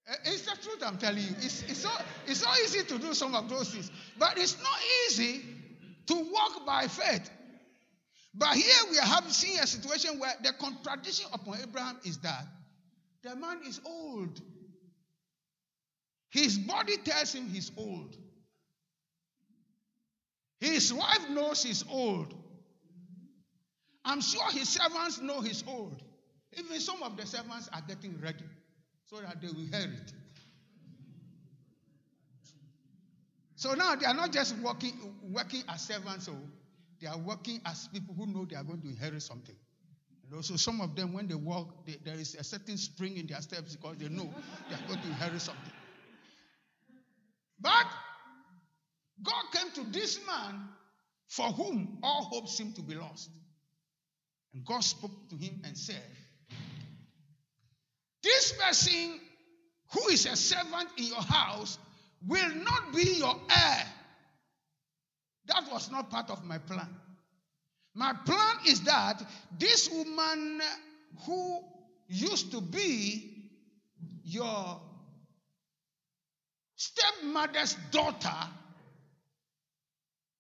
Eh, 0.09 0.15
it's 0.25 0.43
the 0.43 0.57
truth 0.57 0.83
I'm 0.83 0.97
telling 0.97 1.23
you. 1.23 1.35
It's, 1.37 1.63
it's, 1.69 1.81
so, 1.81 1.91
it's 2.27 2.41
so 2.41 2.49
easy 2.65 2.83
to 2.85 2.99
do 2.99 3.13
some 3.13 3.35
of 3.35 3.51
those 3.51 3.75
things, 3.75 3.91
but 4.19 4.39
it's 4.39 4.57
not 4.63 4.79
easy 5.07 5.43
to 6.07 6.15
walk 6.33 6.65
by 6.65 6.87
faith. 6.87 7.31
But 8.39 8.55
here 8.55 8.91
we 8.91 8.97
have 8.99 9.31
seen 9.33 9.59
a 9.59 9.67
situation 9.67 10.21
where 10.21 10.33
the 10.43 10.53
contradiction 10.53 11.27
upon 11.33 11.59
Abraham 11.61 11.99
is 12.05 12.19
that 12.19 12.47
the 13.23 13.35
man 13.35 13.59
is 13.67 13.81
old. 13.85 14.41
His 16.31 16.57
body 16.57 16.97
tells 16.99 17.35
him 17.35 17.49
he's 17.49 17.73
old. 17.77 18.17
His 20.61 20.93
wife 20.95 21.29
knows 21.31 21.65
he's 21.65 21.85
old. 21.91 22.33
I'm 24.05 24.21
sure 24.21 24.49
his 24.53 24.69
servants 24.69 25.21
know 25.21 25.41
he's 25.41 25.65
old. 25.67 26.01
Even 26.57 26.79
some 26.81 27.03
of 27.03 27.17
the 27.17 27.27
servants 27.27 27.69
are 27.73 27.83
getting 27.87 28.21
ready 28.21 28.45
so 29.07 29.21
that 29.21 29.41
they 29.41 29.49
will 29.49 29.67
hear 29.67 29.93
it. 29.93 30.13
So 33.57 33.75
now 33.75 33.97
they 33.97 34.07
are 34.07 34.15
not 34.15 34.33
just 34.33 34.57
working, 34.59 34.93
working 35.23 35.65
as 35.69 35.81
servants, 35.83 36.27
so 36.27 36.37
they 37.01 37.07
are 37.07 37.19
working 37.19 37.61
as 37.65 37.89
people 37.89 38.15
who 38.15 38.27
know 38.27 38.45
they 38.45 38.57
are 38.57 38.65
going 38.65 38.81
to 38.83 38.89
inherit 38.89 39.23
something. 39.23 39.55
Also, 40.35 40.57
some 40.57 40.81
of 40.83 40.95
them, 40.95 41.15
when 41.15 41.27
they 41.27 41.35
walk, 41.35 41.87
they, 41.87 41.97
there 42.05 42.17
is 42.17 42.35
a 42.35 42.45
certain 42.45 42.77
spring 42.77 43.17
in 43.17 43.27
their 43.27 43.41
steps 43.41 43.77
because 43.77 43.97
they 43.97 44.09
know 44.09 44.29
they 44.69 44.75
are 44.75 44.87
going 44.87 45.01
to 45.01 45.07
inherit 45.07 45.41
something. 45.41 45.73
But 47.61 47.87
God 49.23 49.45
came 49.53 49.71
to 49.73 49.91
this 49.91 50.21
man 50.27 50.69
for 51.29 51.47
whom 51.47 51.99
all 52.03 52.25
hope 52.25 52.49
seemed 52.49 52.77
to 52.77 52.83
be 52.83 52.95
lost. 52.95 53.31
And 54.53 54.65
God 54.65 54.81
spoke 54.81 55.31
to 55.31 55.37
him 55.37 55.63
and 55.65 55.77
said, 55.77 56.03
This 58.23 58.53
person 58.53 59.21
who 59.93 60.09
is 60.09 60.27
a 60.27 60.37
servant 60.37 60.91
in 60.99 61.07
your 61.07 61.23
house 61.23 61.79
will 62.27 62.55
not 62.55 62.93
be 62.95 63.15
your 63.19 63.37
heir. 63.51 63.85
That 65.49 65.65
was 65.73 65.91
not 65.91 66.11
part 66.11 66.31
of 66.31 66.45
my 66.45 66.59
plan. 66.59 66.89
My 67.95 68.13
plan 68.13 68.57
is 68.67 68.83
that 68.83 69.23
this 69.59 69.91
woman 69.91 70.61
who 71.27 71.61
used 72.09 72.53
to 72.53 72.61
be 72.61 73.51
your 74.25 74.81
stepmother's 76.77 77.75
daughter, 77.91 78.49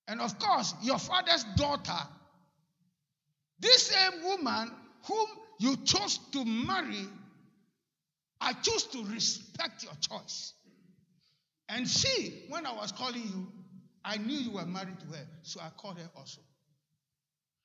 and 0.06 0.20
of 0.20 0.38
course, 0.38 0.74
your 0.82 0.98
father's 0.98 1.44
daughter, 1.56 1.98
this 3.58 3.88
same 3.88 4.22
woman 4.24 4.70
whom 5.06 5.26
you 5.58 5.76
chose 5.78 6.18
to 6.32 6.44
marry, 6.44 7.08
I 8.40 8.52
choose 8.52 8.84
to 8.84 9.04
respect 9.04 9.82
your 9.82 9.94
choice. 10.00 10.52
And 11.68 11.88
she, 11.88 12.44
when 12.48 12.66
I 12.66 12.72
was 12.72 12.92
calling 12.92 13.22
you, 13.22 13.52
I 14.04 14.16
knew 14.16 14.36
you 14.36 14.52
were 14.52 14.66
married 14.66 15.00
to 15.00 15.06
her, 15.06 15.26
so 15.42 15.60
I 15.60 15.70
called 15.76 15.98
her 15.98 16.10
also. 16.16 16.40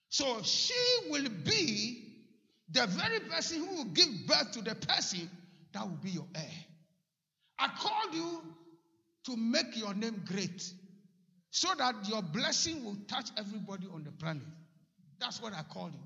So 0.09 0.41
she 0.43 0.73
will 1.09 1.27
be 1.43 2.03
the 2.71 2.85
very 2.87 3.19
person 3.19 3.65
who 3.65 3.77
will 3.77 3.91
give 3.93 4.07
birth 4.27 4.51
to 4.53 4.61
the 4.61 4.75
person 4.75 5.29
that 5.73 5.83
will 5.83 5.97
be 5.97 6.11
your 6.11 6.27
heir. 6.35 6.65
I 7.57 7.69
called 7.79 8.13
you 8.13 8.41
to 9.25 9.37
make 9.37 9.75
your 9.77 9.93
name 9.93 10.21
great 10.25 10.71
so 11.49 11.69
that 11.77 11.95
your 12.07 12.21
blessing 12.21 12.83
will 12.83 12.97
touch 13.07 13.29
everybody 13.37 13.87
on 13.93 14.03
the 14.03 14.11
planet. 14.11 14.43
That's 15.19 15.41
what 15.41 15.53
I 15.53 15.61
called 15.63 15.93
you. 15.93 15.99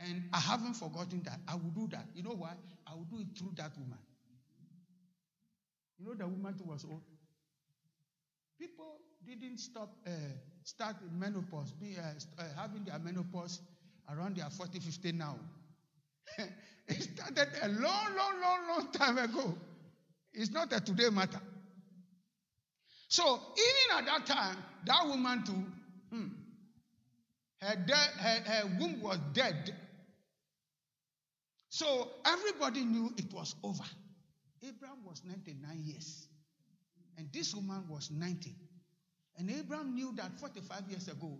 And 0.00 0.24
I 0.32 0.38
haven't 0.38 0.74
forgotten 0.74 1.22
that. 1.24 1.40
I 1.48 1.54
will 1.54 1.70
do 1.70 1.88
that. 1.90 2.06
You 2.14 2.22
know 2.22 2.34
why? 2.34 2.52
I 2.86 2.94
will 2.94 3.04
do 3.04 3.18
it 3.20 3.26
through 3.36 3.52
that 3.56 3.76
woman. 3.76 3.98
You 5.98 6.06
know 6.06 6.14
the 6.14 6.28
woman 6.28 6.54
who 6.58 6.70
was 6.70 6.84
old? 6.84 7.02
People 8.58 8.98
didn't 9.24 9.58
stop 9.58 9.90
uh, 10.06 10.10
start 10.64 10.96
menopause, 11.12 11.72
be, 11.72 11.96
uh, 11.96 12.42
uh, 12.42 12.44
having 12.56 12.84
their 12.84 12.98
menopause 12.98 13.60
around 14.12 14.36
their 14.36 14.50
40, 14.50 14.80
50 14.80 15.12
now. 15.12 15.36
it 16.88 17.02
started 17.02 17.48
a 17.62 17.68
long, 17.68 18.06
long, 18.16 18.40
long, 18.40 18.68
long 18.68 18.92
time 18.92 19.18
ago. 19.18 19.54
It's 20.32 20.50
not 20.50 20.72
a 20.72 20.80
today 20.80 21.10
matter. 21.10 21.40
So 23.08 23.40
even 23.56 23.98
at 23.98 24.06
that 24.06 24.26
time, 24.26 24.56
that 24.86 25.06
woman 25.06 25.42
too, 25.44 25.64
hmm, 26.10 26.26
her, 27.62 27.76
de- 27.76 27.94
her, 27.94 28.42
her 28.44 28.70
womb 28.78 29.00
was 29.02 29.18
dead. 29.32 29.74
So 31.70 32.08
everybody 32.26 32.84
knew 32.84 33.12
it 33.16 33.32
was 33.32 33.54
over. 33.62 33.84
Abraham 34.62 34.98
was 35.06 35.22
99 35.24 35.82
years, 35.84 36.27
and 37.18 37.28
this 37.32 37.54
woman 37.54 37.84
was 37.88 38.10
90. 38.10 38.54
And 39.36 39.50
Abraham 39.50 39.94
knew 39.94 40.12
that 40.16 40.38
45 40.38 40.82
years 40.88 41.08
ago, 41.08 41.38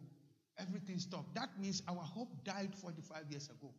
everything 0.59 0.99
stopped. 0.99 1.35
That 1.37 1.49
means 1.59 1.83
our 1.89 2.03
hope 2.03 2.45
died 2.45 2.75
45 2.75 3.31
years 3.31 3.49
ago. 3.49 3.73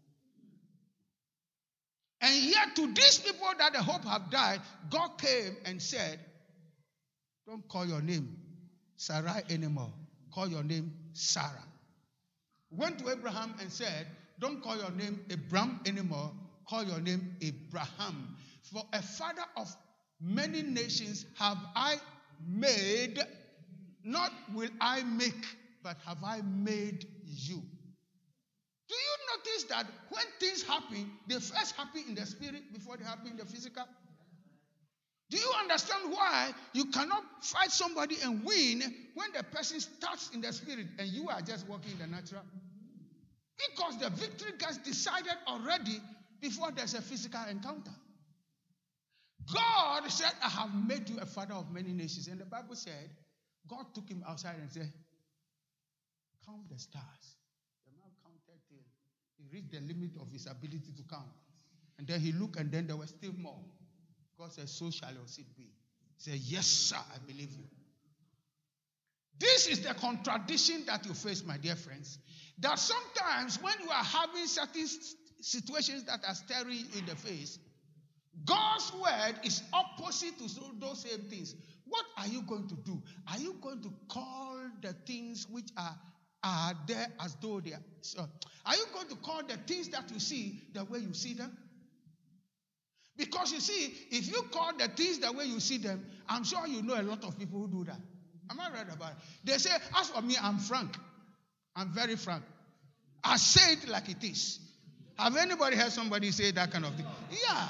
And 2.22 2.36
yet, 2.36 2.76
to 2.76 2.88
these 2.94 3.20
people 3.20 3.48
that 3.58 3.74
the 3.74 3.82
hope 3.82 4.04
have 4.06 4.30
died, 4.30 4.60
God 4.90 5.18
came 5.18 5.56
and 5.66 5.82
said, 5.82 6.20
Don't 7.46 7.66
call 7.68 7.86
your 7.86 8.02
name 8.02 8.36
Sarai 8.98 9.44
anymore. 9.50 9.92
Call 10.34 10.48
your 10.48 10.64
name 10.64 10.94
Sarah. 11.14 11.64
Went 12.72 13.00
to 13.00 13.10
Abraham 13.10 13.56
and 13.62 13.72
said, 13.72 14.06
Don't 14.40 14.62
call 14.62 14.78
your 14.78 14.92
name 14.92 15.22
Abram 15.32 15.80
anymore. 15.86 16.32
Call 16.68 16.84
your 16.84 17.00
name 17.00 17.36
Abraham. 17.42 18.36
For 18.64 18.84
a 18.94 19.02
father 19.02 19.46
of 19.56 19.74
many 20.22 20.62
nations 20.62 21.26
have 21.38 21.58
I 21.76 21.96
made, 22.48 23.20
not 24.04 24.32
will 24.54 24.70
I 24.82 25.04
make, 25.04 25.46
but 25.84 25.98
have 26.06 26.24
I 26.24 26.42
made 26.42 27.06
you. 27.26 27.62
Do 28.90 28.96
you 28.96 29.38
notice 29.38 29.64
that 29.66 29.86
when 30.10 30.26
things 30.40 30.64
happen, 30.64 31.12
they 31.28 31.36
first 31.36 31.76
happen 31.76 32.04
in 32.08 32.16
the 32.16 32.26
spirit 32.26 32.74
before 32.74 32.98
they 32.98 33.06
happen 33.06 33.28
in 33.28 33.38
the 33.38 33.46
physical? 33.46 33.84
Do 35.30 35.38
you 35.38 35.52
understand 35.60 36.12
why 36.12 36.52
you 36.74 36.86
cannot 36.86 37.24
fight 37.44 37.70
somebody 37.72 38.18
and 38.24 38.44
win 38.44 38.82
when 39.14 39.32
the 39.36 39.44
person 39.44 39.80
starts 39.80 40.32
in 40.34 40.42
the 40.42 40.52
spirit 40.52 40.88
and 40.98 41.08
you 41.08 41.30
are 41.30 41.42
just 41.42 41.68
walking 41.68 41.92
in 41.92 42.00
the 42.00 42.08
natural? 42.08 42.42
Because 43.70 44.00
the 44.00 44.10
victory 44.10 44.54
gets 44.58 44.78
decided 44.78 45.34
already 45.48 46.02
before 46.42 46.72
there's 46.72 46.96
a 46.96 47.02
physical 47.02 47.42
encounter. 47.50 47.92
God 49.54 49.79
said, 50.08 50.32
I 50.44 50.50
have 50.50 50.70
made 50.88 51.10
you 51.10 51.20
a 51.20 51.26
father 51.26 51.56
of 51.56 51.72
many 51.72 51.92
nations. 51.92 52.28
And 52.28 52.40
the 52.40 52.46
Bible 52.46 52.76
said, 52.76 53.10
God 53.68 53.86
took 53.94 54.08
him 54.10 54.24
outside 54.28 54.56
and 54.60 54.72
said, 54.72 54.92
Count 56.46 56.70
the 56.70 56.80
stars. 56.80 57.36
The 57.86 57.92
man 57.98 58.10
counted 58.24 58.62
till 58.70 58.80
he 59.38 59.46
reached 59.54 59.72
the 59.72 59.80
limit 59.82 60.12
of 60.22 60.32
his 60.32 60.48
ability 60.48 60.94
to 60.96 61.04
count. 61.10 61.28
And 61.98 62.08
then 62.08 62.22
he 62.22 62.32
looked, 62.32 62.56
and 62.56 62.72
then 62.72 62.88
there 62.88 62.96
were 62.96 63.08
still 63.08 63.34
more. 63.38 63.60
God 64.38 64.54
said, 64.54 64.70
So 64.70 64.90
shall 64.90 65.12
your 65.12 65.28
seed 65.28 65.48
be. 65.58 65.64
He 65.64 66.32
said, 66.32 66.40
Yes, 66.40 66.66
sir, 66.66 66.98
I 66.98 67.18
believe 67.28 67.52
you. 67.52 67.66
This 69.40 69.68
is 69.68 69.82
the 69.82 69.94
contradiction 69.94 70.84
that 70.88 71.06
you 71.06 71.14
face, 71.14 71.44
my 71.46 71.58
dear 71.58 71.76
friends. 71.76 72.20
That 72.60 72.78
sometimes 72.78 73.62
when 73.62 73.74
you 73.82 73.90
are 73.90 74.04
having 74.04 74.46
certain 74.46 74.88
situations 75.40 76.04
that 76.06 76.20
are 76.28 76.36
staring 76.36 76.86
in 76.98 77.06
the 77.06 77.16
face, 77.16 77.58
God's 78.46 78.92
word 78.94 79.36
is 79.44 79.64
opposite 79.74 80.38
to 80.40 80.50
those 80.80 81.02
same 81.02 81.22
things. 81.30 81.56
What 81.86 82.06
are 82.18 82.28
you 82.28 82.42
going 82.44 82.68
to 82.68 82.76
do? 82.76 83.02
Are 83.28 83.40
you 83.40 83.56
going 83.62 83.82
to 83.82 83.92
call 84.08 84.60
the 84.82 84.94
things 85.06 85.48
which 85.50 85.70
are, 85.78 85.98
are 86.44 86.74
there 86.88 87.08
as 87.20 87.36
though 87.42 87.60
they 87.60 87.74
are? 87.74 87.82
So, 88.02 88.28
are 88.66 88.76
you 88.76 88.86
going 88.94 89.08
to 89.08 89.16
call 89.16 89.42
the 89.44 89.58
things 89.68 89.90
that 89.90 90.12
you 90.12 90.20
see 90.20 90.62
the 90.74 90.86
way 90.86 91.00
you 91.00 91.14
see 91.14 91.34
them? 91.34 91.58
Because 93.18 93.52
you 93.52 93.60
see, 93.60 93.94
if 94.12 94.32
you 94.32 94.44
call 94.52 94.72
the 94.78 94.88
things 94.88 95.20
the 95.20 95.32
way 95.34 95.46
you 95.46 95.60
see 95.60 95.78
them, 95.78 96.06
I'm 96.28 96.44
sure 96.44 96.66
you 96.68 96.82
know 96.82 97.00
a 97.00 97.04
lot 97.04 97.24
of 97.26 97.38
people 97.38 97.60
who 97.60 97.68
do 97.68 97.84
that. 97.86 98.00
Am 98.50 98.60
I 98.60 98.72
right 98.72 98.94
about 98.94 99.12
it? 99.12 99.18
They 99.44 99.58
say, 99.58 99.72
as 99.98 100.10
for 100.10 100.22
me, 100.22 100.36
I'm 100.42 100.58
frank. 100.58 100.96
I'm 101.76 101.90
very 101.90 102.16
frank. 102.16 102.44
I 103.24 103.38
say 103.38 103.74
it 103.74 103.90
like 103.90 104.10
it 104.10 104.24
is. 104.24 104.60
Have 105.18 105.36
anybody 105.36 105.76
heard 105.76 105.92
somebody 105.92 106.32
say 106.32 106.52
that 106.52 106.72
kind 106.72 106.86
of 106.86 106.96
thing? 106.96 107.06
Yeah. 107.30 107.68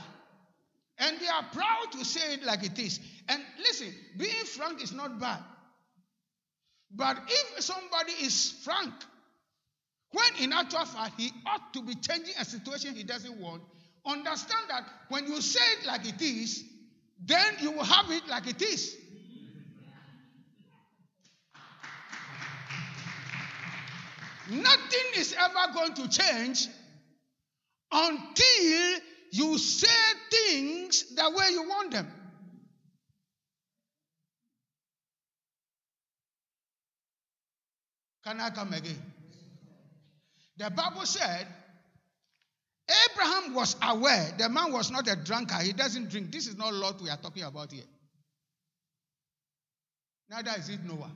And 1.00 1.18
they 1.20 1.28
are 1.28 1.46
proud 1.54 1.92
to 1.94 2.04
say 2.04 2.34
it 2.34 2.44
like 2.44 2.64
it 2.64 2.78
is. 2.78 3.00
And 3.30 3.42
listen, 3.58 3.94
being 4.18 4.46
frank 4.46 4.84
is 4.84 4.92
not 4.92 5.20
bad. 5.20 5.40
But 6.92 7.18
if 7.28 7.64
somebody 7.64 8.12
is 8.24 8.52
frank, 8.64 8.94
when 10.12 10.36
in 10.42 10.52
actual 10.52 10.86
fact 10.86 11.20
he 11.20 11.32
ought 11.46 11.74
to 11.74 11.82
be 11.84 11.96
changing 11.96 12.34
a 12.40 12.46
situation 12.46 12.96
he 12.96 13.04
doesn't 13.04 13.40
want, 13.40 13.62
understand 14.06 14.66
that 14.70 14.84
when 15.10 15.28
you 15.28 15.40
say 15.42 15.60
it 15.80 15.86
like 15.86 16.06
it 16.08 16.22
is, 16.22 16.64
then 17.26 17.54
you 17.62 17.72
will 17.72 17.84
have 17.84 18.10
it 18.10 18.28
like 18.28 18.48
it 18.48 18.62
is. 18.62 18.96
Nothing 24.50 25.06
is 25.16 25.36
ever 25.38 25.74
going 25.74 25.94
to 25.94 26.10
change 26.10 26.68
until 27.92 29.00
you 29.32 29.58
say 29.58 29.88
things 30.30 31.16
the 31.16 31.30
way 31.30 31.52
you 31.52 31.64
want 31.64 31.92
them. 31.92 32.08
Can 38.26 38.40
I 38.40 38.50
come 38.50 38.74
again? 38.74 39.02
The 40.58 40.70
Bible 40.70 41.06
said 41.06 41.48
Abraham 43.12 43.54
was 43.54 43.76
aware 43.82 44.34
the 44.38 44.50
man 44.50 44.72
was 44.72 44.92
not 44.92 45.08
a 45.08 45.16
drunkard. 45.16 45.62
He 45.62 45.74
doesn't 45.74 46.10
drink. 46.10 46.32
This 46.32 46.48
is 46.48 46.58
not 46.58 46.74
Lot 46.74 47.02
we 47.02 47.10
are 47.10 47.18
talking 47.18 47.44
about 47.44 47.72
here. 47.72 47.84
Neither 50.30 50.52
is 50.60 50.70
it 50.70 50.84
Noah. 50.86 51.12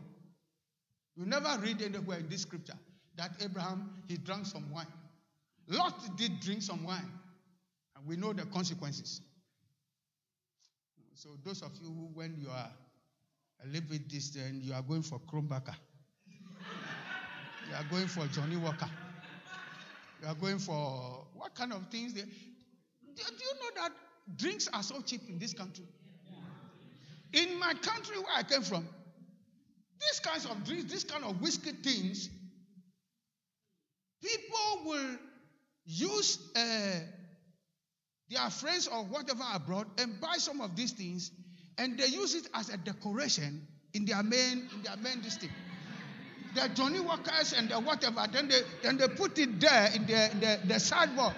You 1.16 1.26
never 1.26 1.58
read 1.62 1.82
anywhere 1.82 2.20
in 2.20 2.30
this 2.30 2.42
scripture 2.42 2.78
that 3.16 3.32
Abraham 3.42 4.04
he 4.08 4.18
drank 4.18 4.46
some 4.46 4.72
wine. 4.72 4.88
Lot 5.68 6.18
did 6.18 6.40
drink 6.40 6.62
some 6.62 6.84
wine, 6.84 7.12
we 8.06 8.16
know 8.16 8.34
the 8.34 8.46
consequences. 8.46 9.22
So 11.16 11.30
those 11.44 11.62
of 11.62 11.72
you 11.82 11.88
who, 11.88 12.10
when 12.14 12.36
you 12.38 12.50
are 12.50 12.72
a 13.64 13.68
little 13.68 13.90
bit 13.90 14.08
distant, 14.08 14.64
you 14.64 14.74
are 14.74 14.82
going 14.82 15.04
for 15.04 15.20
Krombacher. 15.20 15.76
you 17.70 17.76
are 17.76 17.86
going 17.90 18.08
for 18.08 18.26
Johnnie 18.28 18.58
Walker. 18.58 18.90
You 20.22 20.28
are 20.28 20.36
going 20.36 20.60
for 20.60 21.26
what 21.36 21.56
kind 21.56 21.72
of 21.74 21.88
things? 21.90 22.14
They, 22.14 22.22
do, 22.22 22.28
do 23.16 23.22
you 23.24 23.54
know 23.62 23.82
that 23.82 23.92
drinks 24.38 24.68
are 24.74 24.84
so 24.84 25.02
cheap 25.02 25.22
in 25.30 25.38
this 25.40 25.54
country? 25.54 25.86
In 27.34 27.60
my 27.60 27.74
country 27.74 28.18
where 28.18 28.36
I 28.36 28.44
came 28.44 28.62
from, 28.62 28.88
these 30.00 30.20
kinds 30.20 30.46
of 30.46 30.64
drinks, 30.66 30.92
these 30.92 31.04
kind 31.04 31.24
of 31.24 31.42
whiskey 31.42 31.72
things, 31.72 32.30
people 34.22 34.86
will 34.86 35.18
use 35.86 36.40
uh, 38.32 38.42
their 38.42 38.50
friends 38.50 38.88
or 38.88 39.04
whatever 39.06 39.44
abroad 39.54 39.88
and 39.98 40.20
buy 40.20 40.36
some 40.38 40.62
of 40.62 40.76
these 40.76 40.92
things, 40.92 41.32
and 41.78 41.98
they 41.98 42.08
use 42.08 42.36
it 42.36 42.48
as 42.54 42.70
a 42.70 42.78
decoration 42.78 43.68
in 43.94 44.06
their 44.06 44.24
main 44.24 44.70
in 44.76 44.82
their 44.84 44.98
main 44.98 45.22
district 45.22 45.54
the 46.56 46.70
Johnnie 46.74 47.00
Walkers 47.00 47.54
and 47.54 47.70
the 47.70 47.80
whatever, 47.80 48.26
then 48.32 48.48
they 48.48 48.62
then 48.82 48.98
they 48.98 49.08
put 49.08 49.38
it 49.40 49.60
there 49.60 49.90
in 49.96 50.06
the, 50.06 50.30
the, 50.40 50.68
the 50.68 50.80
sideboard. 50.80 51.34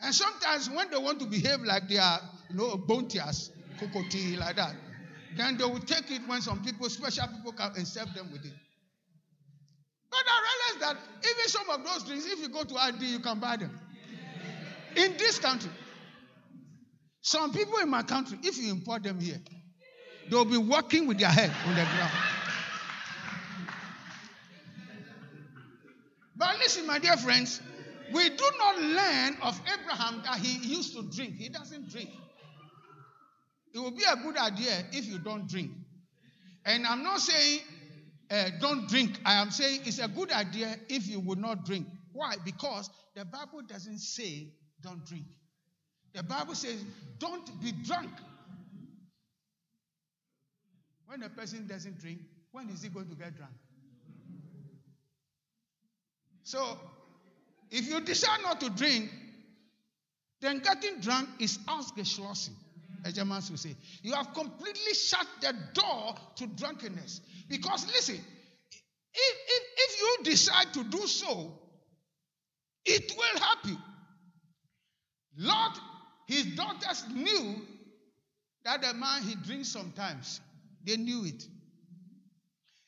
And 0.00 0.14
sometimes 0.14 0.70
when 0.70 0.90
they 0.90 0.96
want 0.96 1.20
to 1.20 1.26
behave 1.26 1.60
like 1.60 1.88
they 1.88 1.98
are, 1.98 2.20
you 2.48 2.56
know, 2.56 2.76
bountiers, 2.76 3.50
cocoa 3.78 4.00
like 4.38 4.56
that, 4.56 4.74
then 5.36 5.58
they 5.58 5.64
will 5.64 5.80
take 5.80 6.10
it 6.10 6.22
when 6.26 6.40
some 6.40 6.62
people, 6.64 6.88
special 6.88 7.26
people 7.28 7.52
come 7.52 7.72
and 7.76 7.86
serve 7.86 8.12
them 8.14 8.30
with 8.32 8.44
it. 8.44 8.52
But 10.10 10.20
I 10.26 10.76
realize 10.78 10.94
that 10.94 11.02
even 11.18 11.48
some 11.48 11.68
of 11.70 11.84
those 11.84 12.04
drinks, 12.04 12.26
if 12.26 12.40
you 12.40 12.48
go 12.48 12.64
to 12.64 12.76
ID, 12.76 13.04
you 13.04 13.20
can 13.20 13.38
buy 13.40 13.56
them. 13.58 13.78
In 14.96 15.16
this 15.16 15.38
country, 15.38 15.70
some 17.22 17.52
people 17.52 17.78
in 17.78 17.88
my 17.88 18.02
country, 18.02 18.38
if 18.42 18.58
you 18.58 18.70
import 18.70 19.02
them 19.02 19.20
here, 19.20 19.40
they'll 20.30 20.44
be 20.44 20.56
walking 20.56 21.06
with 21.06 21.18
their 21.18 21.28
head 21.28 21.52
on 21.66 21.74
the 21.74 21.82
ground. 21.82 22.12
But 26.36 26.58
listen, 26.58 26.86
my 26.86 26.98
dear 26.98 27.16
friends, 27.18 27.60
we 28.12 28.30
do 28.30 28.44
not 28.58 28.78
learn 28.78 29.36
of 29.42 29.60
Abraham 29.72 30.22
that 30.24 30.38
he 30.38 30.66
used 30.74 30.94
to 30.96 31.02
drink. 31.02 31.36
He 31.36 31.48
doesn't 31.48 31.90
drink. 31.90 32.10
It 33.74 33.78
will 33.78 33.90
be 33.90 34.04
a 34.10 34.16
good 34.16 34.36
idea 34.36 34.84
if 34.92 35.06
you 35.06 35.18
don't 35.18 35.48
drink. 35.48 35.70
And 36.64 36.86
I'm 36.86 37.02
not 37.02 37.20
saying 37.20 37.60
uh, 38.30 38.50
don't 38.60 38.88
drink. 38.88 39.20
I 39.24 39.34
am 39.34 39.50
saying 39.50 39.82
it's 39.84 39.98
a 39.98 40.08
good 40.08 40.32
idea 40.32 40.76
if 40.88 41.06
you 41.06 41.20
would 41.20 41.38
not 41.38 41.64
drink. 41.64 41.86
Why? 42.12 42.34
Because 42.44 42.90
the 43.14 43.24
Bible 43.24 43.62
doesn't 43.68 43.98
say 43.98 44.48
don't 44.82 45.04
drink. 45.06 45.24
The 46.14 46.22
Bible 46.22 46.54
says 46.54 46.84
don't 47.18 47.60
be 47.60 47.72
drunk. 47.72 48.10
When 51.06 51.22
a 51.22 51.28
person 51.28 51.66
doesn't 51.66 52.00
drink, 52.00 52.20
when 52.52 52.68
is 52.70 52.82
he 52.82 52.88
going 52.88 53.08
to 53.08 53.14
get 53.16 53.36
drunk? 53.36 53.52
So, 56.44 56.78
if 57.70 57.88
you 57.88 58.00
decide 58.00 58.40
not 58.42 58.60
to 58.60 58.70
drink, 58.70 59.10
then 60.40 60.60
getting 60.60 61.00
drunk 61.00 61.28
is 61.38 61.58
ausgeschlossen, 61.68 62.54
as 63.04 63.14
Germans 63.14 63.50
will 63.50 63.58
say. 63.58 63.76
You 64.02 64.14
have 64.14 64.32
completely 64.34 64.94
shut 64.94 65.26
the 65.40 65.54
door 65.74 66.14
to 66.36 66.46
drunkenness. 66.46 67.20
Because 67.48 67.86
listen, 67.86 68.16
if, 68.16 69.36
if, 69.46 69.62
if 69.76 70.00
you 70.00 70.16
decide 70.24 70.72
to 70.74 70.84
do 70.84 71.06
so, 71.06 71.52
it 72.84 73.12
will 73.16 73.40
help 73.40 73.66
you. 73.66 73.76
Lord, 75.36 75.72
his 76.26 76.46
daughters 76.54 77.04
knew 77.12 77.56
that 78.64 78.82
the 78.82 78.94
man 78.94 79.22
he 79.22 79.34
drinks 79.36 79.68
sometimes. 79.68 80.40
They 80.84 80.96
knew 80.96 81.24
it. 81.24 81.46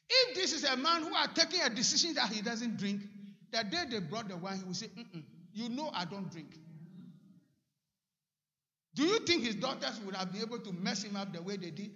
If 0.08 0.34
this 0.34 0.52
is 0.52 0.64
a 0.64 0.76
man 0.76 1.02
who 1.02 1.14
are 1.14 1.28
taking 1.28 1.60
a 1.62 1.70
decision 1.70 2.14
that 2.14 2.30
he 2.30 2.42
doesn't 2.42 2.76
drink, 2.76 3.00
the 3.50 3.64
day 3.64 3.84
they 3.90 4.00
brought 4.00 4.28
the 4.28 4.36
wine, 4.36 4.58
he 4.58 4.64
will 4.64 4.74
say, 4.74 4.88
You 5.52 5.68
know 5.68 5.90
I 5.92 6.04
don't 6.04 6.30
drink. 6.30 6.58
Do 8.94 9.04
you 9.04 9.20
think 9.20 9.44
his 9.44 9.54
daughters 9.54 10.00
would 10.04 10.14
have 10.14 10.32
been 10.32 10.42
able 10.42 10.58
to 10.58 10.72
mess 10.72 11.02
him 11.02 11.16
up 11.16 11.32
the 11.32 11.40
way 11.40 11.56
they 11.56 11.70
did? 11.70 11.90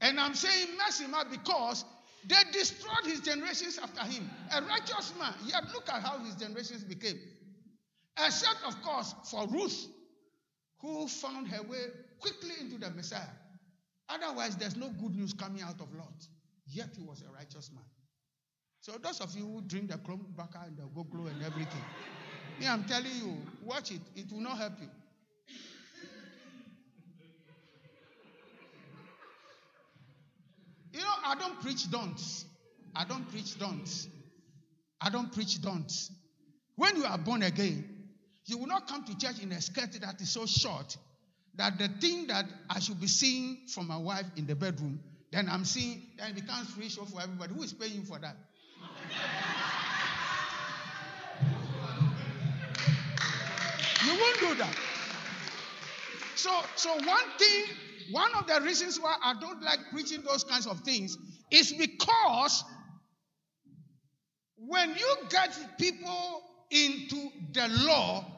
And 0.00 0.20
I'm 0.20 0.34
saying 0.34 0.68
mess 0.76 1.00
him 1.00 1.14
up 1.14 1.30
because 1.30 1.84
they 2.26 2.36
destroyed 2.52 3.04
his 3.04 3.20
generations 3.20 3.78
after 3.82 4.04
him. 4.04 4.28
A 4.52 4.62
righteous 4.62 5.14
man. 5.18 5.32
Yet 5.46 5.64
look 5.72 5.88
at 5.88 6.02
how 6.02 6.18
his 6.18 6.34
generations 6.34 6.84
became. 6.84 7.18
Except, 8.26 8.58
of 8.66 8.82
course, 8.82 9.14
for 9.30 9.46
Ruth, 9.46 9.86
who 10.80 11.06
found 11.06 11.48
her 11.48 11.62
way 11.62 11.84
quickly 12.20 12.54
into 12.60 12.78
the 12.78 12.90
Messiah. 12.90 13.20
Otherwise, 14.08 14.56
there's 14.56 14.76
no 14.76 14.88
good 14.88 15.14
news 15.14 15.32
coming 15.32 15.62
out 15.62 15.80
of 15.80 15.92
Lot. 15.94 16.26
Yet 16.66 16.88
he 16.96 17.02
was 17.02 17.22
a 17.22 17.32
righteous 17.32 17.70
man. 17.74 17.84
So, 18.80 18.92
those 19.02 19.20
of 19.20 19.34
you 19.36 19.44
who 19.44 19.62
drink 19.62 19.90
the 19.90 19.98
chrome 19.98 20.26
baka 20.36 20.64
and 20.66 20.76
the 20.76 20.82
goglo 20.82 21.28
and 21.28 21.42
everything, 21.42 21.82
me, 22.58 22.66
I'm 22.66 22.84
telling 22.84 23.14
you, 23.14 23.36
watch 23.62 23.92
it. 23.92 24.00
It 24.16 24.32
will 24.32 24.40
not 24.40 24.58
help 24.58 24.74
you. 24.80 24.88
You 30.92 31.00
know, 31.00 31.14
I 31.24 31.34
don't 31.36 31.60
preach 31.60 31.90
don'ts. 31.90 32.44
I 32.94 33.04
don't 33.04 33.30
preach 33.30 33.58
don'ts. 33.58 34.08
I 35.00 35.10
don't 35.10 35.32
preach 35.32 35.60
don'ts. 35.60 36.10
When 36.76 36.96
you 36.96 37.04
are 37.04 37.18
born 37.18 37.42
again, 37.42 37.97
you 38.48 38.56
will 38.56 38.66
not 38.66 38.88
come 38.88 39.04
to 39.04 39.16
church 39.18 39.42
in 39.42 39.52
a 39.52 39.60
skirt 39.60 39.92
that 40.00 40.20
is 40.20 40.30
so 40.30 40.46
short 40.46 40.96
that 41.56 41.78
the 41.78 41.88
thing 42.00 42.26
that 42.28 42.46
I 42.70 42.80
should 42.80 42.98
be 42.98 43.06
seeing 43.06 43.58
from 43.68 43.88
my 43.88 43.98
wife 43.98 44.24
in 44.36 44.46
the 44.46 44.54
bedroom, 44.54 45.00
then 45.30 45.48
I'm 45.50 45.64
seeing, 45.64 46.02
then 46.16 46.30
it 46.30 46.36
becomes 46.36 46.70
free 46.70 46.88
show 46.88 47.04
for 47.04 47.20
everybody. 47.20 47.52
Who 47.52 47.62
is 47.62 47.74
paying 47.74 47.94
you 47.96 48.04
for 48.04 48.18
that? 48.18 48.36
you 54.06 54.18
won't 54.18 54.38
do 54.40 54.54
that. 54.54 54.74
So, 56.36 56.50
so 56.76 56.94
one 56.94 57.28
thing, 57.38 57.64
one 58.12 58.34
of 58.34 58.46
the 58.46 58.62
reasons 58.62 58.98
why 58.98 59.16
I 59.22 59.34
don't 59.38 59.60
like 59.62 59.80
preaching 59.92 60.22
those 60.22 60.44
kinds 60.44 60.66
of 60.66 60.80
things 60.80 61.18
is 61.50 61.72
because 61.72 62.64
when 64.56 64.90
you 64.90 65.16
get 65.28 65.58
people 65.78 66.42
into 66.70 67.30
the 67.52 67.68
law, 67.84 68.37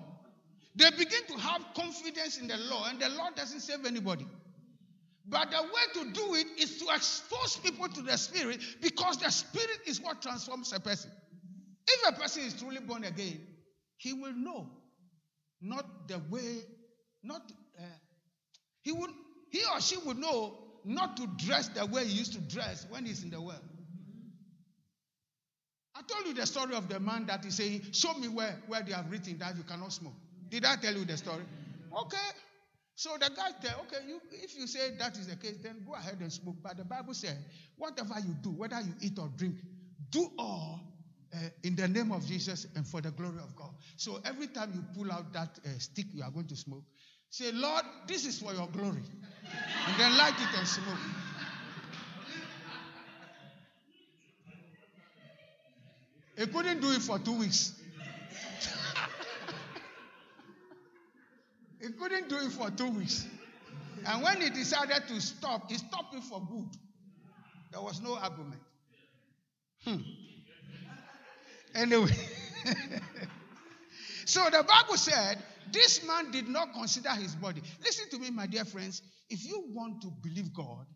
they 0.74 0.90
begin 0.90 1.26
to 1.28 1.38
have 1.38 1.64
confidence 1.74 2.38
in 2.38 2.46
the 2.46 2.56
law, 2.56 2.88
and 2.88 3.00
the 3.00 3.09
law 3.09 3.30
doesn't 3.35 3.61
save 3.61 3.85
anybody. 3.85 4.26
But 5.26 5.50
the 5.50 5.62
way 5.62 6.04
to 6.04 6.12
do 6.12 6.35
it 6.35 6.46
is 6.59 6.78
to 6.78 6.87
expose 6.94 7.56
people 7.56 7.88
to 7.88 8.02
the 8.02 8.16
Spirit 8.16 8.61
because 8.80 9.18
the 9.18 9.30
Spirit 9.30 9.80
is 9.87 10.00
what 10.00 10.22
transforms 10.22 10.72
a 10.72 10.80
person. 10.80 11.11
If 11.87 12.09
a 12.09 12.20
person 12.20 12.44
is 12.44 12.54
truly 12.54 12.80
born 12.80 13.04
again, 13.04 13.40
he 13.96 14.12
will 14.12 14.33
know 14.33 14.68
not 15.61 16.09
the 16.09 16.20
way, 16.30 16.62
not 17.22 17.42
uh, 17.78 17.83
he 18.83 18.92
would 18.92 19.11
he 19.50 19.62
or 19.72 19.80
she 19.80 19.96
would 19.98 20.18
know 20.18 20.56
not 20.85 21.16
to 21.16 21.26
dress 21.46 21.68
the 21.68 21.85
way 21.87 22.06
he 22.06 22.18
used 22.18 22.33
to 22.33 22.40
dress 22.40 22.87
when 22.88 23.04
he's 23.04 23.22
in 23.22 23.30
the 23.30 23.40
world. 23.40 23.61
I 25.94 26.02
told 26.02 26.26
you 26.26 26.35
the 26.35 26.46
story 26.46 26.74
of 26.74 26.88
the 26.88 26.98
man 26.98 27.26
that 27.26 27.44
is 27.44 27.56
saying, 27.56 27.83
Show 27.92 28.14
me 28.14 28.28
where, 28.28 28.56
where 28.68 28.83
they 28.83 28.92
have 28.92 29.11
written 29.11 29.38
that 29.38 29.56
you 29.56 29.64
cannot 29.64 29.92
smoke. 29.92 30.14
Did 30.50 30.64
I 30.64 30.76
tell 30.76 30.94
you 30.94 31.04
the 31.04 31.16
story? 31.16 31.44
Okay. 31.96 32.16
So 32.96 33.10
the 33.14 33.30
guy 33.34 33.50
said, 33.62 33.74
Okay, 33.86 34.06
you, 34.06 34.20
if 34.32 34.56
you 34.58 34.66
say 34.66 34.90
that 34.98 35.16
is 35.16 35.28
the 35.28 35.36
case, 35.36 35.56
then 35.62 35.82
go 35.86 35.94
ahead 35.94 36.18
and 36.20 36.32
smoke. 36.32 36.56
But 36.62 36.76
the 36.76 36.84
Bible 36.84 37.14
said, 37.14 37.38
Whatever 37.76 38.14
you 38.18 38.34
do, 38.42 38.50
whether 38.50 38.80
you 38.80 38.92
eat 39.00 39.18
or 39.18 39.30
drink, 39.36 39.56
do 40.10 40.28
all 40.38 40.80
uh, 41.34 41.38
in 41.62 41.76
the 41.76 41.88
name 41.88 42.12
of 42.12 42.26
Jesus 42.26 42.66
and 42.74 42.86
for 42.86 43.00
the 43.00 43.10
glory 43.10 43.38
of 43.38 43.54
God. 43.56 43.70
So 43.96 44.20
every 44.24 44.48
time 44.48 44.72
you 44.74 44.84
pull 44.94 45.10
out 45.12 45.32
that 45.32 45.58
uh, 45.64 45.68
stick 45.78 46.06
you 46.12 46.22
are 46.22 46.30
going 46.30 46.48
to 46.48 46.56
smoke, 46.56 46.82
say, 47.30 47.52
Lord, 47.52 47.84
this 48.06 48.26
is 48.26 48.38
for 48.40 48.52
your 48.52 48.66
glory. 48.68 49.02
And 49.86 49.98
then 50.00 50.16
light 50.18 50.34
it 50.34 50.58
and 50.58 50.66
smoke. 50.66 50.98
He 56.36 56.46
couldn't 56.46 56.80
do 56.80 56.90
it 56.92 57.02
for 57.02 57.18
two 57.18 57.38
weeks. 57.38 57.74
he 61.80 61.88
couldn't 61.92 62.28
do 62.28 62.36
it 62.36 62.52
for 62.52 62.70
two 62.70 62.90
weeks. 62.90 63.26
And 64.06 64.22
when 64.22 64.40
he 64.40 64.50
decided 64.50 65.08
to 65.08 65.20
stop, 65.20 65.70
he 65.70 65.76
stopped 65.78 66.14
it 66.14 66.22
for 66.24 66.40
good. 66.40 66.68
There 67.72 67.80
was 67.80 68.00
no 68.00 68.16
argument. 68.16 68.60
Hmm. 69.84 69.96
Anyway. 71.74 72.16
so 74.24 74.44
the 74.50 74.64
Bible 74.64 74.96
said 74.96 75.38
this 75.72 76.04
man 76.06 76.30
did 76.30 76.48
not 76.48 76.72
consider 76.72 77.10
his 77.10 77.34
body. 77.34 77.62
Listen 77.84 78.08
to 78.10 78.18
me, 78.18 78.30
my 78.30 78.46
dear 78.46 78.64
friends. 78.64 79.02
If 79.28 79.44
you 79.46 79.64
want 79.68 80.02
to 80.02 80.08
believe 80.22 80.52
God, 80.52 80.86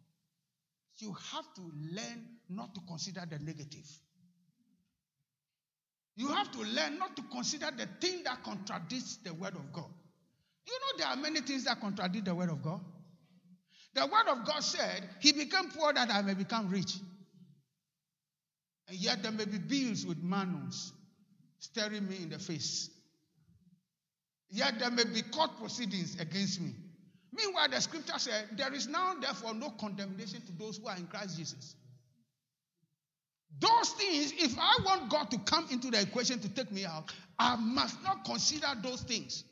you 0.99 1.15
have 1.33 1.45
to 1.55 1.63
learn 1.93 2.27
not 2.49 2.75
to 2.75 2.81
consider 2.89 3.23
the 3.29 3.39
negative. 3.39 3.87
You 6.17 6.29
have 6.29 6.51
to 6.53 6.61
learn 6.61 6.99
not 6.99 7.17
to 7.17 7.23
consider 7.33 7.71
the 7.77 7.89
thing 8.01 8.23
that 8.25 8.43
contradicts 8.45 9.19
the 9.19 9.35
word 9.35 9.55
of 9.57 9.73
God. 9.73 9.91
There 11.05 11.13
are 11.13 11.17
many 11.17 11.43
things 11.43 11.65
that 11.65 11.83
contradict 11.83 12.25
the 12.25 12.35
word 12.35 12.49
of 12.49 12.63
God. 12.63 12.81
The 13.93 14.07
word 14.07 14.27
of 14.27 14.47
God 14.47 14.61
said, 14.61 15.07
He 15.21 15.33
became 15.33 15.69
poor 15.69 15.93
that 15.93 16.09
I 16.09 16.23
may 16.23 16.33
become 16.33 16.71
rich. 16.71 16.95
And 18.89 18.97
yet 18.97 19.23
there 19.23 19.31
may 19.31 19.45
be 19.45 19.59
bills 19.59 20.07
with 20.07 20.25
manons 20.25 20.93
staring 21.59 22.09
me 22.09 22.17
in 22.23 22.31
the 22.31 22.39
face. 22.39 22.89
Yet 24.49 24.79
there 24.79 24.91
may 24.91 25.05
be 25.05 25.21
court 25.21 25.51
proceedings 25.61 26.19
against 26.19 26.63
me. 26.63 26.71
Meanwhile, 27.35 27.69
the 27.69 27.83
scripture 27.83 28.19
said, 28.19 28.47
There 28.57 28.73
is 28.73 28.89
now, 28.89 29.15
therefore, 29.21 29.53
no 29.53 29.75
condemnation 29.79 30.41
to 30.41 30.53
those 30.59 30.79
who 30.79 30.87
are 30.87 30.97
in 30.97 31.07
Christ 31.07 31.37
Jesus. 31.37 31.77
Those 33.59 33.91
things, 33.91 34.33
if 34.39 34.57
I 34.59 34.79
want 34.87 35.11
God 35.11 35.31
to 35.33 35.39
come 35.41 35.69
into 35.71 35.91
the 35.91 36.01
equation 36.01 36.39
to 36.39 36.49
take 36.49 36.73
me 36.73 36.87
out, 36.87 37.13
I 37.39 37.57
must 37.57 38.03
not 38.03 38.25
consider 38.25 38.69
those 38.83 39.03
things. 39.03 39.45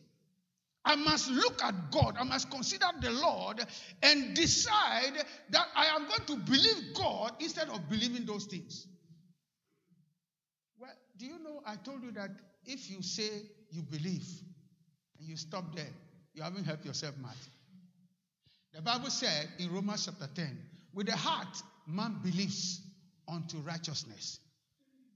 I 0.85 0.97
must 0.97 1.31
look 1.31 1.63
at 1.63 1.93
God. 1.93 2.17
I 2.19 2.25
must 2.25 2.51
consider 2.51 2.87
the 3.01 3.11
Lord 3.11 3.65
and 4.03 4.35
decide 4.35 5.25
that 5.51 5.67
I 5.77 5.87
am 5.87 6.09
going 6.09 6.27
to 6.27 6.37
believe 6.51 6.95
God 6.95 7.33
instead 7.41 7.69
of 7.69 7.89
believing 7.89 8.27
those 8.27 8.47
things. 8.47 8.87
Well, 10.79 10.91
do 11.17 11.27
you 11.27 11.39
know? 11.39 11.61
I 11.65 11.77
told 11.77 12.03
you 12.03 12.11
that 12.13 12.31
if 12.65 12.91
you 12.91 13.01
say 13.03 13.31
you 13.71 13.83
believe 13.83 14.27
and 15.19 15.29
you 15.29 15.37
stop 15.37 15.75
there, 15.77 15.93
you 16.35 16.43
haven't 16.43 16.65
helped 16.65 16.85
yourself 16.85 17.17
much. 17.19 17.37
The 18.75 18.81
Bible 18.81 19.11
said 19.11 19.49
in 19.59 19.73
Romans 19.73 20.07
chapter 20.07 20.29
10, 20.35 20.59
with 20.95 21.07
the 21.07 21.17
heart, 21.17 21.63
man 21.87 22.19
believes 22.23 22.81
unto 23.29 23.59
righteousness. 23.59 24.41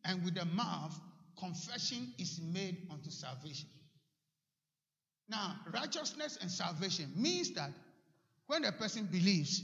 And 0.05 0.25
with 0.25 0.35
the 0.35 0.45
mouth, 0.45 0.95
confession 1.39 2.13
is 2.19 2.41
made 2.41 2.87
unto 2.91 3.11
salvation. 3.11 3.69
Now, 5.29 5.57
righteousness 5.73 6.39
and 6.41 6.51
salvation 6.51 7.13
means 7.17 7.53
that 7.55 7.71
when 8.47 8.65
a 8.65 8.73
person 8.73 9.07
believes, 9.07 9.63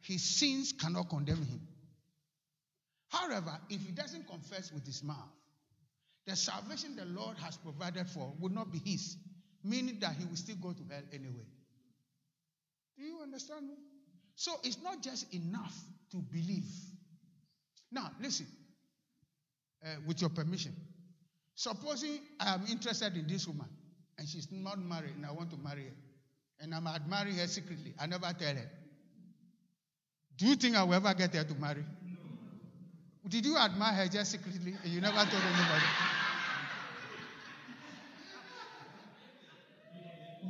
his 0.00 0.22
sins 0.22 0.72
cannot 0.72 1.08
condemn 1.08 1.44
him. 1.44 1.60
However, 3.08 3.58
if 3.70 3.80
he 3.80 3.92
doesn't 3.92 4.28
confess 4.28 4.72
with 4.72 4.86
his 4.86 5.02
mouth, 5.02 5.30
the 6.26 6.36
salvation 6.36 6.96
the 6.96 7.04
Lord 7.04 7.36
has 7.38 7.56
provided 7.56 8.08
for 8.08 8.32
would 8.38 8.52
not 8.52 8.72
be 8.72 8.78
his, 8.78 9.16
meaning 9.62 9.98
that 10.00 10.14
he 10.16 10.24
will 10.24 10.36
still 10.36 10.56
go 10.56 10.72
to 10.72 10.82
hell 10.90 11.02
anyway. 11.12 11.46
Do 12.96 13.04
you 13.04 13.18
understand 13.22 13.66
me? 13.66 13.74
So 14.36 14.52
it's 14.62 14.82
not 14.82 15.02
just 15.02 15.32
enough 15.34 15.74
to 16.12 16.18
believe. 16.18 16.70
Now, 17.90 18.10
listen, 18.20 18.46
uh, 19.84 19.96
with 20.06 20.20
your 20.20 20.30
permission. 20.30 20.74
Supposing 21.56 22.20
I 22.40 22.54
am 22.54 22.66
interested 22.66 23.16
in 23.16 23.26
this 23.26 23.46
woman 23.46 23.68
and 24.18 24.28
she's 24.28 24.48
not 24.50 24.78
married 24.78 25.14
and 25.16 25.26
I 25.26 25.32
want 25.32 25.50
to 25.50 25.56
marry 25.56 25.84
her, 25.84 25.94
and 26.60 26.74
I'm 26.74 26.86
admiring 26.86 27.36
her 27.36 27.46
secretly, 27.46 27.94
I 27.98 28.06
never 28.06 28.32
tell 28.38 28.54
her. 28.54 28.70
Do 30.36 30.46
you 30.46 30.56
think 30.56 30.76
I 30.76 30.82
will 30.82 30.94
ever 30.94 31.14
get 31.14 31.34
her 31.34 31.44
to 31.44 31.54
marry? 31.54 31.84
No. 32.04 33.28
Did 33.28 33.46
you 33.46 33.56
admire 33.56 33.92
her 33.94 34.08
just 34.08 34.32
secretly 34.32 34.74
and 34.82 34.92
you 34.92 35.00
never 35.00 35.16
told 35.16 35.42
anybody? 35.42 35.84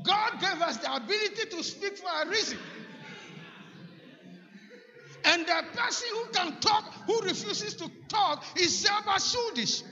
God 0.05 0.41
gave 0.41 0.61
us 0.61 0.79
the 0.79 0.95
ability 0.95 1.51
to 1.51 1.63
speak 1.63 1.97
for 1.99 2.09
a 2.23 2.29
reason. 2.29 2.59
And 5.25 5.47
the 5.47 5.65
person 5.75 6.09
who 6.13 6.33
can 6.33 6.61
talk, 6.61 6.93
who 7.07 7.21
refuses 7.23 7.75
to 7.77 7.91
talk, 8.09 8.45
is 8.57 8.85
Shudish. 8.85 9.83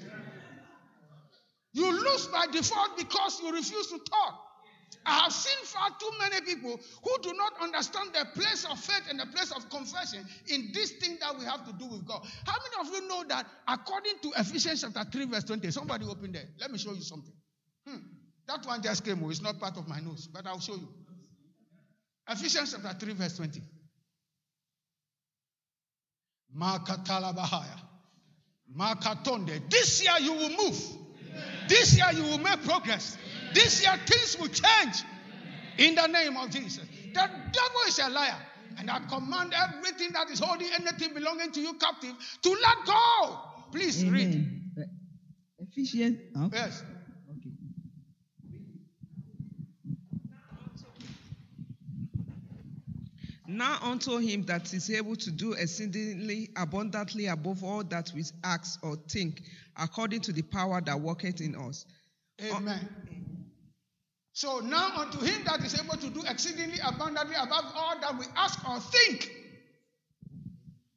You 1.73 1.91
lose 1.91 2.27
by 2.27 2.47
default 2.53 2.99
because 2.99 3.41
you 3.43 3.53
refuse 3.53 3.87
to 3.89 3.99
talk. 3.99 4.53
I 5.05 5.21
have 5.25 5.33
seen 5.33 5.65
far 5.65 5.89
too 5.99 6.11
many 6.19 6.41
people 6.43 6.79
who 7.03 7.23
do 7.23 7.33
not 7.35 7.55
understand 7.61 8.11
the 8.13 8.25
place 8.41 8.65
of 8.71 8.79
faith 8.79 9.03
and 9.11 9.19
the 9.19 9.27
place 9.27 9.51
of 9.51 9.69
confession 9.69 10.25
in 10.49 10.71
this 10.73 10.93
thing 10.93 11.17
that 11.21 11.37
we 11.39 11.45
have 11.45 11.67
to 11.67 11.73
do 11.73 11.87
with 11.87 12.07
God. 12.07 12.25
How 12.47 12.57
many 12.59 12.89
of 12.89 12.95
you 12.95 13.09
know 13.09 13.25
that 13.29 13.47
according 13.67 14.19
to 14.23 14.33
Ephesians 14.41 14.83
chapter 14.83 15.11
3, 15.11 15.27
verse 15.27 15.45
20, 15.45 15.71
somebody 15.71 16.05
open 16.07 16.33
there. 16.33 16.45
Let 16.61 16.71
me 16.71 16.79
show 16.79 16.93
you 16.93 17.01
something. 17.01 17.33
Hmm. 17.87 17.97
That 18.47 18.65
one 18.67 18.83
just 18.83 19.05
came. 19.05 19.23
It's 19.31 19.43
not 19.43 19.59
part 19.59 19.77
of 19.77 19.89
my 19.89 19.99
notes, 20.01 20.29
but 20.29 20.47
I'll 20.47 20.61
show 20.61 20.75
you. 20.75 20.89
Ephesians 22.29 22.77
chapter 22.81 23.07
3, 23.07 23.15
verse 23.15 23.37
20. 23.37 23.61
Makatalabahaya. 26.57 27.81
Makatonde. 28.77 29.69
This 29.71 30.05
year 30.05 30.15
you 30.21 30.33
will 30.33 30.51
move. 30.51 31.02
This 31.73 31.97
year 31.97 32.11
you 32.13 32.25
will 32.25 32.39
make 32.39 32.63
progress. 32.65 33.17
This 33.55 33.83
year 33.83 33.95
things 34.05 34.37
will 34.39 34.49
change. 34.49 35.05
In 35.79 35.95
the 35.95 36.07
name 36.07 36.37
of 36.37 36.51
Jesus. 36.51 36.85
The 37.15 37.21
devil 37.23 37.83
is 37.89 37.99
a 37.99 38.11
liar. 38.11 38.37
And 38.77 38.91
I 38.91 39.01
command 39.09 39.55
everything 39.57 40.11
that 40.13 40.29
is 40.31 40.39
holding 40.39 40.69
anything 40.79 41.15
belonging 41.15 41.51
to 41.53 41.61
you 41.61 41.73
captive 41.75 42.15
to 42.43 42.51
let 42.51 42.87
go. 42.87 43.39
Please 43.73 44.05
Amen. 44.05 44.13
read. 44.77 44.87
Ephesians. 45.61 46.19
Yes. 46.53 46.83
Now 53.53 53.79
unto 53.83 54.17
him 54.17 54.45
that 54.47 54.73
is 54.73 54.91
able 54.91 55.15
to 55.17 55.31
do 55.31 55.53
exceedingly 55.53 56.49
abundantly 56.57 57.27
above 57.27 57.63
all 57.63 57.85
that 57.85 58.11
we 58.15 58.25
ask 58.43 58.83
or 58.83 58.97
think, 59.11 59.43
according 59.77 60.23
to 60.23 60.33
the 60.33 60.41
power 60.41 60.81
that 60.81 60.99
worketh 60.99 61.43
in 61.43 61.55
us. 61.55 61.85
Amen. 62.51 62.89
So 64.33 64.61
now 64.61 64.97
unto 64.97 65.19
him 65.19 65.45
that 65.45 65.61
is 65.61 65.79
able 65.79 65.99
to 65.99 66.09
do 66.09 66.23
exceedingly 66.27 66.79
abundantly 66.83 67.35
above 67.37 67.65
all 67.77 68.01
that 68.01 68.19
we 68.19 68.25
ask 68.35 68.67
or 68.67 68.81
think. 68.81 69.31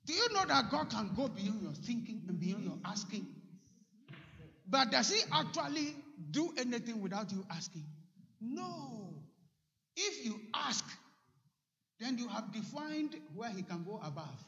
Do 0.06 0.14
you 0.14 0.30
know 0.34 0.46
that 0.48 0.72
God 0.72 0.90
can 0.90 1.12
go 1.14 1.28
beyond 1.28 1.62
your 1.62 1.74
thinking 1.74 2.22
and 2.30 2.40
beyond 2.40 2.64
your 2.64 2.78
asking? 2.86 3.28
But 4.70 4.92
does 4.92 5.12
he 5.12 5.22
actually 5.34 5.94
do 6.32 6.54
anything 6.58 7.02
without 7.02 7.32
you 7.34 7.46
asking? 7.52 7.86
No. 8.40 9.14
If 9.98 10.26
you 10.26 10.40
ask, 10.54 10.86
then 12.00 12.18
you 12.18 12.28
have 12.28 12.52
defined 12.52 13.16
where 13.36 13.50
he 13.50 13.62
can 13.62 13.84
go 13.84 14.00
above. 14.04 14.44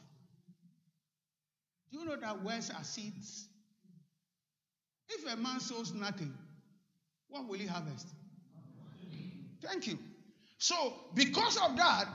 Do 1.90 1.98
you 1.98 2.04
know 2.04 2.16
that 2.16 2.42
words 2.42 2.70
are 2.70 2.84
seeds? 2.84 3.48
If 5.08 5.32
a 5.32 5.36
man 5.36 5.60
sows 5.60 5.94
nothing, 5.94 6.34
what 7.28 7.48
will 7.48 7.58
he 7.58 7.66
harvest? 7.66 8.08
Thank 9.62 9.86
you. 9.86 9.98
So, 10.58 10.94
because 11.14 11.56
of 11.56 11.76
that, 11.76 12.06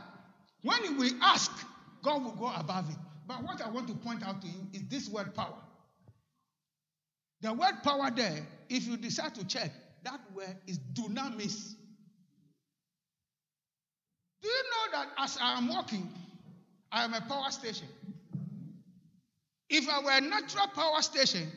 when 0.62 0.98
we 0.98 1.12
ask, 1.22 1.52
God 2.04 2.24
will 2.24 2.34
go 2.34 2.52
above 2.56 2.90
it. 2.90 2.98
But 3.26 3.44
what 3.44 3.62
I 3.62 3.70
want 3.70 3.88
to 3.88 3.96
point 3.96 4.26
out 4.26 4.42
to 4.42 4.48
you 4.48 4.68
is 4.74 4.84
this 4.90 5.10
word 5.10 5.34
power. 5.34 5.58
The 7.42 7.54
word 7.54 7.84
power 7.84 8.12
there, 8.12 8.46
if 8.70 8.88
you 8.88 8.98
decide 8.98 9.36
to 9.36 9.46
check, 9.46 9.72
that 10.04 10.20
word 10.34 10.56
is 10.68 10.78
dunamis. 10.78 11.76
Do 14.44 14.50
you 14.50 14.64
know 14.64 15.00
that 15.00 15.08
as 15.18 15.38
I 15.42 15.58
am 15.58 15.70
walking, 15.70 16.10
I 16.92 17.06
am 17.06 17.14
a 17.14 17.22
power 17.22 17.50
station? 17.50 17.88
If 19.70 19.88
I 19.90 20.04
were 20.04 20.12
a 20.12 20.22
natural 20.22 20.68
power 20.68 21.02
station, 21.02 21.50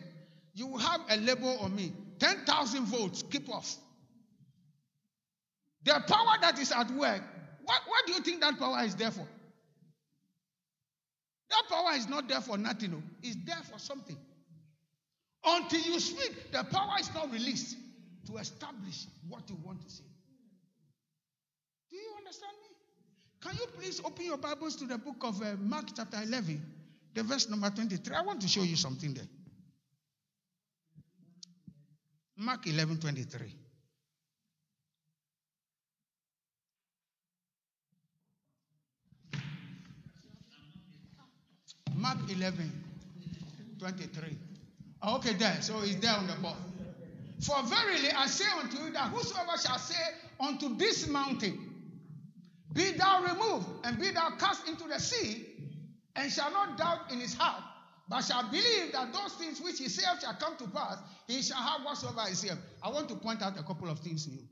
you 0.55 0.69
will 0.69 0.79
have 0.79 1.01
a 1.11 1.17
label 1.17 1.59
on 1.61 1.75
me 1.75 1.93
10,000 2.21 2.85
volts, 2.87 3.23
keep 3.25 3.49
off. 3.51 3.75
The 5.85 6.03
power 6.07 6.37
that 6.41 6.59
is 6.59 6.73
at 6.73 6.91
work, 6.93 7.23
what, 7.65 7.81
what 7.87 8.07
do 8.07 8.13
you 8.13 8.21
think 8.21 8.41
that 8.41 8.59
power 8.59 8.83
is 8.85 8.95
there 8.95 9.11
for? 9.11 9.27
That 11.51 11.63
power 11.69 11.93
is 11.95 12.09
not 12.09 12.29
there 12.29 12.41
for 12.41 12.57
nothing, 12.57 12.93
no. 12.93 13.03
it's 13.23 13.37
there 13.45 13.63
for 13.71 13.79
something. 13.79 14.17
Until 15.45 15.81
you 15.81 16.01
speak, 16.01 16.53
the 16.53 16.65
power 16.65 16.95
is 17.01 17.13
not 17.15 17.31
released 17.33 17.77
to 18.27 18.37
establish 18.39 19.07
what 19.29 19.43
you 19.49 19.57
want 19.65 19.81
to 19.83 19.91
say. 19.91 20.05
Do 21.91 21.97
you 21.97 22.15
understand 22.19 22.53
me? 22.63 22.66
Can 23.47 23.57
you 23.59 23.67
please 23.79 24.01
open 24.05 24.25
your 24.25 24.39
Bibles 24.39 24.75
to 24.77 24.87
the 24.87 24.99
book 24.99 25.23
of 25.23 25.41
uh, 25.41 25.55
Mark, 25.61 25.85
chapter 25.95 26.19
11, 26.21 26.61
the 27.15 27.23
verse 27.23 27.49
number 27.49 27.71
23? 27.71 28.17
I 28.17 28.23
want 28.23 28.41
to 28.43 28.49
show 28.49 28.63
you 28.63 28.75
something 28.75 29.15
there. 29.15 29.29
Mark 32.37 32.67
11, 32.67 32.99
23. 32.99 33.55
Mark 41.95 42.19
11, 42.29 42.73
23. 43.79 44.39
Okay, 45.07 45.33
there. 45.35 45.59
So 45.61 45.83
it's 45.83 45.95
there 45.97 46.17
on 46.17 46.27
the 46.27 46.35
board. 46.43 46.57
For 47.43 47.63
verily 47.63 48.11
I 48.11 48.27
say 48.27 48.45
unto 48.61 48.77
you 48.79 48.91
that 48.91 49.13
whosoever 49.13 49.57
shall 49.57 49.79
say 49.79 49.95
unto 50.41 50.77
this 50.77 51.07
mountain, 51.07 51.76
Be 52.73 52.93
thou 52.93 53.23
removed, 53.23 53.67
and 53.85 53.99
be 53.99 54.11
thou 54.11 54.31
cast 54.39 54.69
into 54.69 54.85
the 54.89 54.99
sea, 54.99 55.47
and 56.15 56.31
shall 56.31 56.51
not 56.51 56.77
doubt 56.77 57.11
in 57.13 57.21
his 57.21 57.35
heart, 57.35 57.63
but 58.09 58.23
shall 58.23 58.49
believe 58.51 58.93
that 58.93 59.13
those 59.13 59.35
things 59.35 59.61
which 59.61 59.79
he 59.79 59.89
saith 59.89 60.21
shall 60.21 60.35
come 60.35 60.57
to 60.57 60.67
pass, 60.69 60.99
he 61.27 61.43
shall 61.43 61.59
have 61.59 61.85
whatsoever 61.85 62.23
he 62.29 62.35
saith. 62.35 62.59
I 62.83 62.91
want 62.91 63.09
to 63.09 63.17
point 63.17 63.43
out 63.43 63.59
a 63.59 63.63
couple 63.63 63.89
of 63.89 64.01
things 64.01 64.27
to 64.27 64.33
you. 64.33 64.43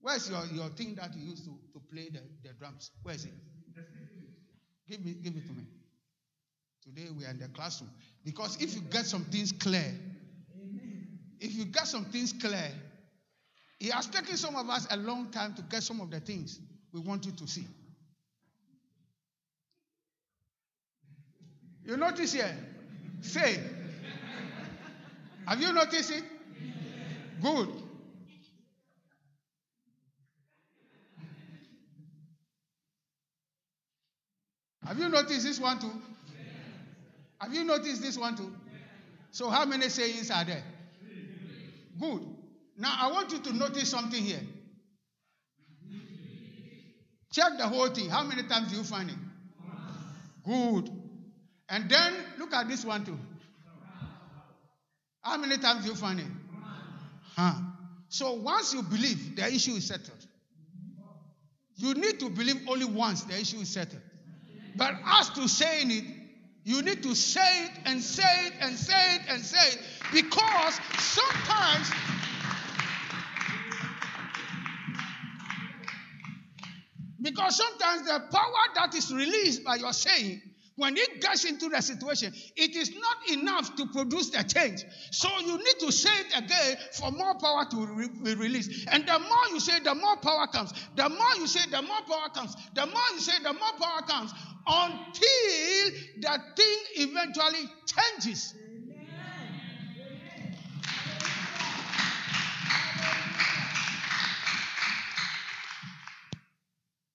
Where's 0.00 0.30
your, 0.30 0.44
your 0.52 0.68
thing 0.70 0.94
that 0.96 1.14
you 1.14 1.30
used 1.30 1.44
to, 1.44 1.50
to 1.72 1.80
play 1.92 2.08
the, 2.10 2.20
the 2.42 2.54
drums? 2.54 2.90
Where 3.02 3.14
is 3.14 3.24
it? 3.24 3.32
Give 4.88 5.04
me, 5.04 5.12
give 5.12 5.36
it 5.36 5.46
to 5.46 5.52
me. 5.52 5.64
Today 6.82 7.08
we 7.16 7.24
are 7.24 7.30
in 7.30 7.38
the 7.38 7.48
classroom. 7.48 7.90
Because 8.24 8.60
if 8.60 8.74
you 8.74 8.80
get 8.80 9.06
some 9.06 9.24
things 9.24 9.52
clear, 9.52 9.94
if 11.38 11.54
you 11.54 11.66
get 11.66 11.86
some 11.86 12.06
things 12.06 12.32
clear, 12.32 12.70
it 13.78 13.92
has 13.92 14.06
taken 14.06 14.36
some 14.36 14.56
of 14.56 14.68
us 14.68 14.86
a 14.90 14.96
long 14.96 15.30
time 15.30 15.54
to 15.54 15.62
get 15.62 15.82
some 15.82 16.00
of 16.00 16.10
the 16.10 16.20
things 16.20 16.58
we 16.92 17.00
want 17.00 17.26
you 17.26 17.32
to 17.32 17.46
see. 17.46 17.66
You 21.84 21.96
notice 21.96 22.32
here? 22.32 22.56
Say. 23.20 23.60
Have 25.46 25.60
you 25.60 25.72
noticed 25.72 26.12
it? 26.12 26.24
Good. 27.42 27.68
Have 34.84 34.98
you 34.98 35.08
noticed 35.08 35.44
this 35.44 35.60
one 35.60 35.78
too? 35.78 35.92
Have 37.40 37.54
you 37.54 37.64
noticed 37.64 38.02
this 38.02 38.18
one 38.18 38.36
too? 38.36 38.52
So, 39.30 39.48
how 39.48 39.64
many 39.64 39.88
sayings 39.88 40.30
are 40.30 40.44
there? 40.44 40.64
Good. 42.00 42.22
Now, 42.76 42.96
I 42.98 43.12
want 43.12 43.30
you 43.32 43.38
to 43.38 43.52
notice 43.52 43.90
something 43.90 44.22
here. 44.22 44.40
Check 47.32 47.58
the 47.58 47.68
whole 47.68 47.88
thing. 47.88 48.08
How 48.10 48.24
many 48.24 48.42
times 48.44 48.70
do 48.70 48.76
you 48.76 48.84
find 48.84 49.10
it? 49.10 49.16
Good. 50.44 50.90
And 51.68 51.88
then 51.88 52.14
look 52.38 52.52
at 52.52 52.68
this 52.68 52.84
one 52.84 53.04
too. 53.04 53.18
How 55.22 55.36
many 55.36 55.58
times 55.58 55.84
do 55.84 55.90
you 55.90 55.96
find 55.96 56.18
it? 56.18 56.26
Huh. 57.36 57.54
So 58.08 58.32
once 58.32 58.74
you 58.74 58.82
believe, 58.82 59.36
the 59.36 59.46
issue 59.46 59.72
is 59.72 59.86
settled. 59.86 60.26
You 61.76 61.94
need 61.94 62.18
to 62.20 62.28
believe 62.28 62.68
only 62.68 62.84
once 62.84 63.22
the 63.22 63.38
issue 63.38 63.58
is 63.58 63.68
settled. 63.68 64.02
But 64.76 64.94
as 65.04 65.30
to 65.30 65.48
saying 65.48 65.90
it, 65.90 66.04
you 66.64 66.82
need 66.82 67.02
to 67.04 67.14
say 67.14 67.64
it 67.64 67.70
and 67.86 68.02
say 68.02 68.46
it 68.46 68.52
and 68.60 68.76
say 68.76 69.16
it 69.16 69.22
and 69.28 69.42
say 69.42 69.68
it 69.72 69.78
because 70.12 70.78
sometimes 70.98 71.90
because 77.40 77.56
sometimes 77.56 78.06
the 78.06 78.20
power 78.30 78.64
that 78.74 78.94
is 78.94 79.12
released 79.12 79.64
by 79.64 79.76
your 79.76 79.92
saying 79.92 80.42
when 80.76 80.96
it 80.96 81.20
gets 81.20 81.44
into 81.44 81.68
the 81.68 81.80
situation, 81.82 82.32
it 82.56 82.74
is 82.74 82.92
not 82.94 83.38
enough 83.38 83.76
to 83.76 83.84
produce 83.86 84.30
the 84.30 84.42
change. 84.44 84.82
So 85.10 85.28
you 85.40 85.58
need 85.58 85.78
to 85.80 85.92
say 85.92 86.08
it 86.20 86.44
again 86.44 86.76
for 86.92 87.10
more 87.10 87.34
power 87.34 87.66
to 87.70 87.86
re- 87.86 88.08
be 88.22 88.34
released. 88.34 88.88
And 88.90 89.06
the 89.06 89.18
more 89.18 89.46
you 89.50 89.60
say, 89.60 89.78
the 89.80 89.94
more 89.94 90.16
power 90.16 90.46
comes. 90.46 90.72
The 90.96 91.06
more 91.10 91.34
you 91.36 91.46
say, 91.46 91.68
the 91.70 91.82
more 91.82 92.00
power 92.08 92.30
comes. 92.32 92.56
The 92.74 92.86
more 92.86 93.02
you 93.12 93.20
say, 93.20 93.42
the 93.42 93.52
more 93.52 93.72
power 93.78 94.00
comes 94.08 94.32
until 94.66 95.90
the 96.20 96.38
thing 96.56 96.78
eventually 96.96 97.68
changes. 97.84 98.54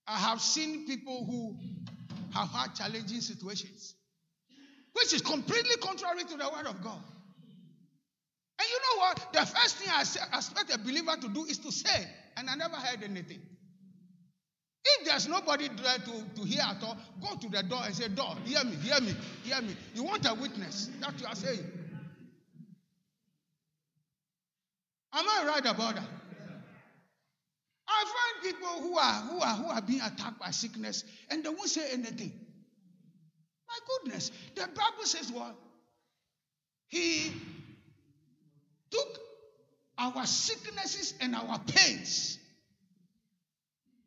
I 0.06 0.18
have 0.18 0.40
seen 0.40 0.86
people 0.86 1.24
who 1.24 1.56
have 2.32 2.48
had 2.50 2.74
challenging 2.74 3.20
situations, 3.20 3.94
which 4.92 5.12
is 5.12 5.22
completely 5.22 5.76
contrary 5.76 6.22
to 6.24 6.36
the 6.36 6.48
word 6.48 6.66
of 6.66 6.82
God. 6.82 7.02
And 8.58 8.68
you 8.68 8.78
know 8.78 9.00
what? 9.00 9.32
The 9.32 9.46
first 9.46 9.76
thing 9.76 9.88
I 9.92 10.00
expect 10.00 10.74
a 10.74 10.78
believer 10.78 11.16
to 11.20 11.28
do 11.28 11.44
is 11.44 11.58
to 11.58 11.72
say, 11.72 12.06
and 12.36 12.48
I 12.48 12.54
never 12.54 12.76
heard 12.76 13.02
anything. 13.02 13.40
If 14.84 15.06
there's 15.06 15.26
nobody 15.26 15.68
there 15.68 15.98
to, 15.98 16.24
to 16.36 16.46
hear 16.46 16.62
at 16.62 16.82
all, 16.82 16.96
go 17.20 17.34
to 17.36 17.48
the 17.48 17.62
door 17.64 17.80
and 17.84 17.94
say, 17.94 18.08
Door, 18.08 18.36
hear 18.44 18.62
me, 18.64 18.76
hear 18.76 19.00
me, 19.00 19.14
hear 19.42 19.60
me. 19.60 19.76
You 19.94 20.04
want 20.04 20.24
a 20.26 20.34
witness 20.34 20.90
that 21.00 21.20
you 21.20 21.26
are 21.26 21.34
saying. 21.34 21.64
Am 25.12 25.24
I 25.28 25.44
right 25.46 25.66
about 25.66 25.96
that? 25.96 26.08
I 27.96 28.04
find 28.04 28.54
people 28.54 28.82
who 28.82 28.98
are 28.98 29.14
who 29.22 29.40
are 29.40 29.54
who 29.54 29.66
are 29.68 29.82
being 29.82 30.00
attacked 30.00 30.38
by 30.38 30.50
sickness 30.50 31.04
and 31.30 31.42
they 31.42 31.48
won't 31.48 31.68
say 31.68 31.88
anything. 31.92 32.32
My 33.68 33.78
goodness, 33.86 34.30
the 34.54 34.62
Bible 34.62 35.04
says 35.04 35.32
what? 35.32 35.56
He 36.88 37.32
took 38.90 39.18
our 39.98 40.26
sicknesses 40.26 41.14
and 41.20 41.34
our 41.34 41.58
pains. 41.60 42.38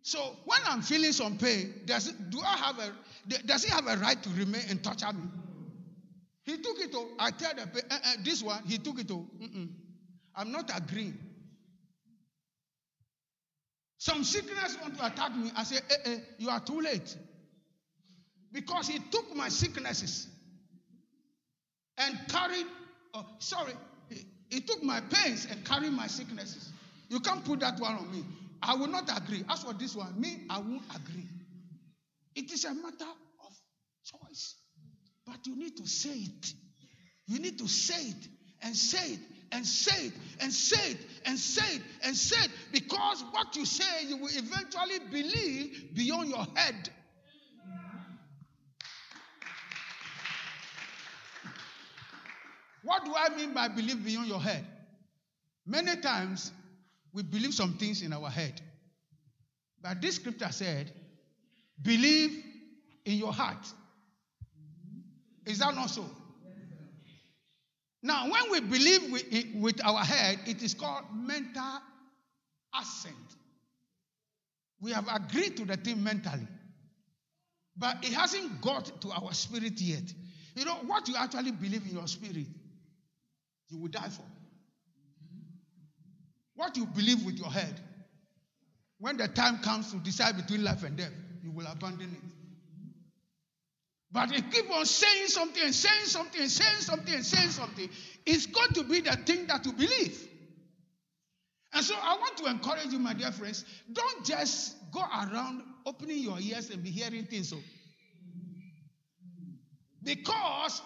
So 0.01 0.37
when 0.45 0.59
I'm 0.65 0.81
feeling 0.81 1.11
some 1.11 1.37
pain, 1.37 1.81
does 1.85 2.07
it, 2.07 2.29
do 2.29 2.39
I 2.41 2.57
have 2.57 2.79
a 2.79 2.91
does 3.45 3.63
he 3.63 3.69
have 3.69 3.87
a 3.87 3.97
right 3.97 4.21
to 4.21 4.29
remain 4.29 4.63
and 4.69 4.83
torture 4.83 5.11
me? 5.13 5.29
He 6.43 6.57
took 6.57 6.79
it. 6.79 6.91
Oh, 6.95 7.09
I 7.19 7.31
tell 7.31 7.53
the 7.53 7.63
uh, 7.63 7.95
uh, 7.95 8.13
this 8.23 8.41
one 8.41 8.63
he 8.65 8.77
took 8.77 8.99
it. 8.99 9.11
Oh, 9.11 9.27
I'm 10.35 10.51
not 10.51 10.71
agreeing. 10.75 11.17
Some 13.99 14.23
sickness 14.23 14.77
want 14.81 14.97
to 14.97 15.05
attack 15.05 15.35
me. 15.35 15.51
I 15.57 15.63
say, 15.63 15.75
eh, 15.75 15.95
eh, 16.05 16.17
you 16.37 16.49
are 16.49 16.61
too 16.61 16.79
late. 16.79 17.17
Because 18.51 18.87
he 18.87 18.97
took 18.97 19.35
my 19.35 19.49
sicknesses 19.49 20.27
and 21.97 22.17
carried, 22.29 22.65
oh, 23.13 23.25
sorry, 23.39 23.73
he, 24.09 24.25
he 24.49 24.61
took 24.61 24.81
my 24.81 25.01
pains 25.01 25.47
and 25.51 25.63
carried 25.65 25.91
my 25.91 26.07
sicknesses. 26.07 26.71
You 27.09 27.19
can't 27.19 27.43
put 27.43 27.59
that 27.59 27.77
one 27.79 27.93
on 27.95 28.09
me. 28.09 28.23
I 28.63 28.75
will 28.75 28.87
not 28.87 29.09
agree. 29.15 29.43
As 29.49 29.63
for 29.63 29.73
this 29.73 29.95
one, 29.97 30.19
me, 30.19 30.43
I 30.49 30.59
won't 30.59 30.83
agree. 30.95 31.27
It 32.35 32.51
is 32.53 32.63
a 32.63 32.73
matter 32.73 33.03
of 33.03 33.53
choice. 34.05 34.55
But 35.27 35.45
you 35.45 35.57
need 35.57 35.75
to 35.75 35.85
say 35.85 36.15
it. 36.15 36.53
You 37.27 37.39
need 37.39 37.59
to 37.59 37.67
say 37.67 38.01
it 38.01 38.27
and 38.61 38.75
say 38.75 39.13
it 39.15 39.19
and 39.51 39.65
say 39.65 40.07
it 40.07 40.13
and 40.39 40.53
say 40.53 40.91
it 40.91 40.97
and 41.25 41.37
say 41.37 41.75
it 41.77 41.81
and 42.03 42.15
say 42.15 42.45
it 42.45 42.51
because 42.71 43.23
what 43.31 43.55
you 43.55 43.65
say 43.65 44.05
you 44.07 44.17
will 44.17 44.29
eventually 44.31 44.99
believe 45.11 45.89
beyond 45.95 46.29
your 46.29 46.45
head. 46.55 46.89
What 52.83 53.05
do 53.05 53.13
I 53.15 53.35
mean 53.35 53.53
by 53.53 53.67
believe 53.67 54.03
beyond 54.03 54.27
your 54.27 54.39
head? 54.39 54.65
Many 55.65 55.97
times 55.97 56.51
we 57.13 57.23
believe 57.23 57.53
some 57.53 57.73
things 57.73 58.01
in 58.01 58.13
our 58.13 58.29
head. 58.29 58.61
But 59.81 60.01
this 60.01 60.15
scripture 60.15 60.51
said, 60.51 60.91
believe 61.81 62.43
in 63.05 63.17
your 63.17 63.33
heart. 63.33 63.65
Is 65.45 65.59
that 65.59 65.73
not 65.75 65.89
so? 65.89 66.05
Now, 68.01 68.29
when 68.29 68.51
we 68.51 68.59
believe 68.61 69.53
with, 69.55 69.85
our 69.85 69.99
head, 69.99 70.39
it 70.45 70.63
is 70.63 70.73
called 70.73 71.03
mental 71.13 71.79
assent. 72.79 73.15
We 74.81 74.91
have 74.91 75.07
agreed 75.13 75.57
to 75.57 75.65
the 75.65 75.75
thing 75.75 76.01
mentally, 76.01 76.47
but 77.75 77.97
it 78.03 78.13
hasn't 78.13 78.61
got 78.61 79.01
to 79.01 79.11
our 79.11 79.33
spirit 79.33 79.81
yet. 79.81 80.13
You 80.55 80.63
know, 80.65 80.75
what 80.85 81.09
you 81.09 81.15
actually 81.17 81.51
believe 81.51 81.85
in 81.85 81.95
your 81.95 82.07
spirit, 82.07 82.47
you 83.69 83.77
will 83.77 83.89
die 83.89 84.09
for. 84.09 84.23
What 86.55 86.77
you 86.77 86.85
believe 86.85 87.25
with 87.25 87.37
your 87.37 87.51
head, 87.51 87.79
when 88.97 89.17
the 89.17 89.27
time 89.27 89.59
comes 89.59 89.91
to 89.91 89.97
decide 89.97 90.37
between 90.37 90.63
life 90.63 90.83
and 90.83 90.95
death, 90.95 91.11
you 91.43 91.51
will 91.51 91.67
abandon 91.67 92.11
it. 92.13 92.38
But 94.11 94.33
if 94.33 94.49
keep 94.51 94.71
on 94.71 94.85
saying 94.85 95.27
something 95.27 95.71
saying 95.71 96.05
something 96.05 96.47
saying 96.47 96.81
something 96.81 97.21
saying 97.21 97.49
something, 97.49 97.89
it's 98.25 98.47
going 98.47 98.71
to 98.73 98.83
be 98.83 99.01
the 99.01 99.15
thing 99.25 99.47
that 99.47 99.65
you 99.65 99.73
believe. 99.73 100.27
And 101.73 101.85
so 101.85 101.95
I 101.95 102.17
want 102.17 102.37
to 102.37 102.45
encourage 102.45 102.91
you, 102.91 102.97
my 102.97 103.13
dear 103.13 103.31
friends, 103.31 103.65
don't 103.93 104.25
just 104.25 104.75
go 104.91 105.01
around 105.01 105.61
opening 105.85 106.17
your 106.17 106.39
ears 106.39 106.71
and 106.71 106.83
be 106.83 106.89
hearing 106.89 107.25
things. 107.25 107.49
So. 107.49 107.57
Because 110.01 110.81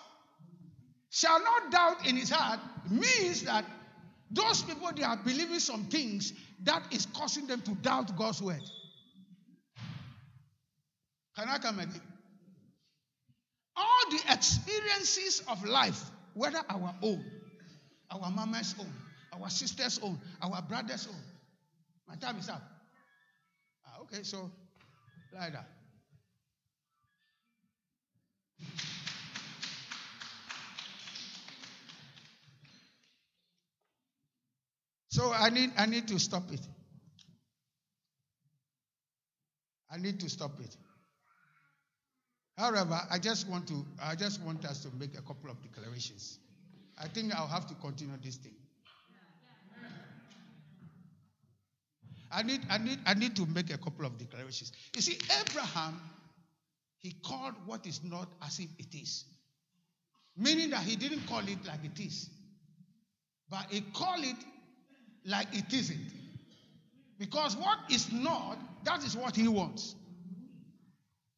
shall 1.10 1.42
not 1.42 1.72
doubt 1.72 2.06
in 2.08 2.18
his 2.18 2.30
heart 2.30 2.60
means 2.90 3.44
that 3.44 3.64
those 4.32 4.64
people 4.64 4.92
they 4.94 5.04
are 5.04 5.18
believing 5.18 5.60
some 5.60 5.86
things 5.86 6.34
that 6.64 6.84
is 6.92 7.06
causing 7.06 7.48
them 7.48 7.62
to 7.62 7.72
doubt 7.76 8.18
God's 8.18 8.42
word. 8.42 8.64
Can 11.38 11.48
I 11.48 11.58
come 11.60 11.80
again? 11.80 12.02
All 13.76 14.10
the 14.12 14.22
experiences 14.32 15.42
of 15.48 15.64
life, 15.64 16.02
whether 16.34 16.62
our 16.70 16.94
own, 17.02 17.24
our 18.12 18.32
mama's 18.32 18.76
own, 18.80 18.92
our 19.34 19.50
sister's 19.50 20.00
own, 20.04 20.20
our 20.42 20.62
brother's 20.62 21.08
own. 21.08 21.22
My 22.08 22.16
time 22.16 22.38
is 22.38 22.50
up. 22.50 22.62
Ah, 23.88 24.02
okay, 24.02 24.24
so 24.24 24.52
like 25.34 25.54
that. 25.54 25.68
So 35.10 35.32
I 35.32 35.50
need 35.50 35.72
I 35.78 35.86
need 35.86 36.08
to 36.08 36.20
stop 36.20 36.52
it. 36.52 36.62
I 39.92 39.98
need 39.98 40.20
to 40.22 40.30
stop 40.30 40.60
it. 40.60 40.76
However, 42.58 43.00
I 43.10 43.18
just 43.20 43.48
want 43.48 43.68
to 43.68 43.86
I 44.02 44.16
just 44.16 44.42
want 44.42 44.66
us 44.66 44.84
to 44.84 44.90
make 44.98 45.18
a 45.18 45.22
couple 45.22 45.50
of 45.50 45.62
declarations. 45.62 46.40
I 46.98 47.08
think 47.08 47.34
I'll 47.34 47.48
have 47.48 47.68
to 47.68 47.74
continue 47.76 48.16
this 48.24 48.36
thing. 48.36 48.54
I 52.32 52.44
need 52.44 52.62
I 52.70 52.78
need 52.78 53.00
I 53.06 53.14
need 53.16 53.36
to 53.38 53.46
make 53.48 53.74
a 53.74 53.78
couple 53.78 54.06
of 54.06 54.18
declarations. 54.18 54.72
You 54.96 55.02
see, 55.02 55.18
Abraham, 55.42 56.00
he 57.00 57.16
called 57.26 57.54
what 57.66 57.86
is 57.88 58.02
not 58.04 58.28
as 58.46 58.60
if 58.60 58.70
it 58.78 58.96
is. 58.96 59.26
Meaning 60.36 60.72
that 60.72 60.84
he 60.84 60.96
didn't 60.96 61.28
call 61.28 61.48
it 61.48 61.66
like 61.66 61.84
it 61.84 62.00
is. 62.00 62.30
But 63.50 63.68
he 63.70 63.82
called 63.82 64.24
it 64.24 64.38
like 65.26 65.48
it 65.54 65.72
isn't. 65.72 66.12
Because 67.20 67.56
what 67.56 67.78
is 67.92 68.12
not, 68.12 68.58
that 68.84 69.04
is 69.04 69.16
what 69.16 69.36
he 69.36 69.48
wants. 69.48 69.96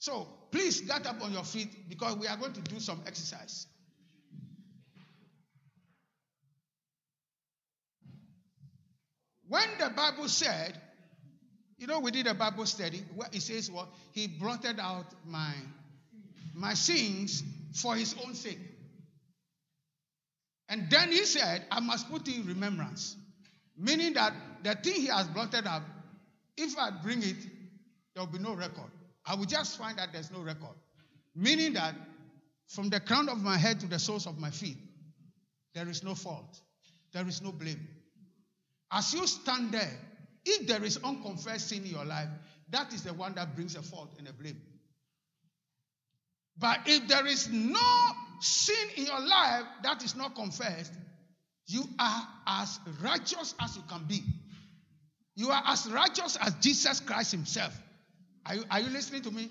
So 0.06 0.28
please 0.52 0.82
get 0.82 1.08
up 1.08 1.20
on 1.24 1.34
your 1.34 1.44
feet 1.44 1.90
because 1.90 2.16
we 2.18 2.28
are 2.28 2.38
going 2.38 2.54
to 2.54 2.62
do 2.62 2.80
some 2.80 3.02
exercise. 3.08 3.66
When 9.48 9.68
the 9.80 9.90
Bible 9.90 10.30
said, 10.30 10.80
you 11.80 11.88
know, 11.88 12.02
we 12.02 12.12
did 12.12 12.28
a 12.28 12.36
Bible 12.36 12.68
study 12.68 13.04
where 13.16 13.30
it 13.32 13.42
says, 13.42 13.72
well, 13.72 13.90
he 14.12 14.28
blotted 14.28 14.80
out 14.80 15.08
my, 15.26 15.52
my 16.54 16.76
sins 16.76 17.42
for 17.74 17.96
his 17.96 18.14
own 18.24 18.36
sake. 18.36 18.60
And 20.70 20.88
then 20.88 21.12
he 21.12 21.26
said, 21.26 21.66
I 21.72 21.80
must 21.80 22.12
put 22.12 22.28
in 22.28 22.46
remembrance. 22.46 23.16
Meaning 23.76 24.14
that 24.14 24.34
the 24.62 24.76
thing 24.76 25.02
he 25.02 25.08
has 25.08 25.26
blotted 25.30 25.66
out, 25.66 25.82
if 26.58 26.78
I 26.78 26.92
bring 26.92 27.24
it, 27.24 27.38
there 28.14 28.24
will 28.24 28.32
be 28.32 28.38
no 28.38 28.54
record. 28.54 28.92
I 29.26 29.36
will 29.36 29.46
just 29.46 29.78
find 29.78 29.98
that 29.98 30.14
there's 30.14 30.32
no 30.32 30.40
record. 30.42 30.76
Meaning 31.36 31.74
that 31.74 31.96
from 32.68 32.90
the 32.90 33.00
crown 33.00 33.30
of 33.30 33.42
my 33.42 33.58
head 33.58 33.80
to 33.82 33.88
the 33.88 34.00
soles 34.00 34.28
of 34.28 34.38
my 34.38 34.50
feet, 34.50 34.78
there 35.74 35.90
is 35.90 36.04
no 36.04 36.16
fault, 36.16 36.60
there 37.14 37.28
is 37.28 37.42
no 37.42 37.52
blame. 37.52 37.88
As 38.92 39.14
you 39.14 39.28
stand 39.28 39.72
there, 39.72 40.00
if 40.46 40.68
there 40.68 40.84
is 40.84 40.98
unconfessed 41.04 41.70
sin 41.70 41.84
in 41.84 41.90
your 41.90 42.06
life, 42.06 42.30
that 42.70 42.94
is 42.94 43.04
the 43.04 43.14
one 43.14 43.36
that 43.36 43.56
brings 43.56 43.76
a 43.76 43.82
fault 43.82 44.16
and 44.18 44.28
a 44.28 44.34
blame. 44.34 44.62
But 46.58 46.80
if 46.86 47.08
there 47.08 47.26
is 47.26 47.50
no 47.50 48.12
sin 48.40 48.90
in 48.96 49.06
your 49.06 49.20
life 49.20 49.64
that 49.84 50.04
is 50.04 50.16
not 50.16 50.36
confessed, 50.36 50.94
you 51.68 51.84
are 52.00 52.28
as 52.48 52.80
righteous 53.02 53.56
as 53.60 53.76
you 53.76 53.84
can 53.90 54.06
be. 54.06 54.24
You 55.36 55.50
are 55.50 55.64
as 55.66 55.90
righteous 55.92 56.38
as 56.38 56.54
Jesus 56.56 57.00
Christ 57.02 57.32
Himself. 57.32 57.74
Are 58.46 58.56
you, 58.56 58.64
are 58.70 58.80
you 58.80 58.90
listening 58.90 59.22
to 59.24 59.32
me? 59.32 59.50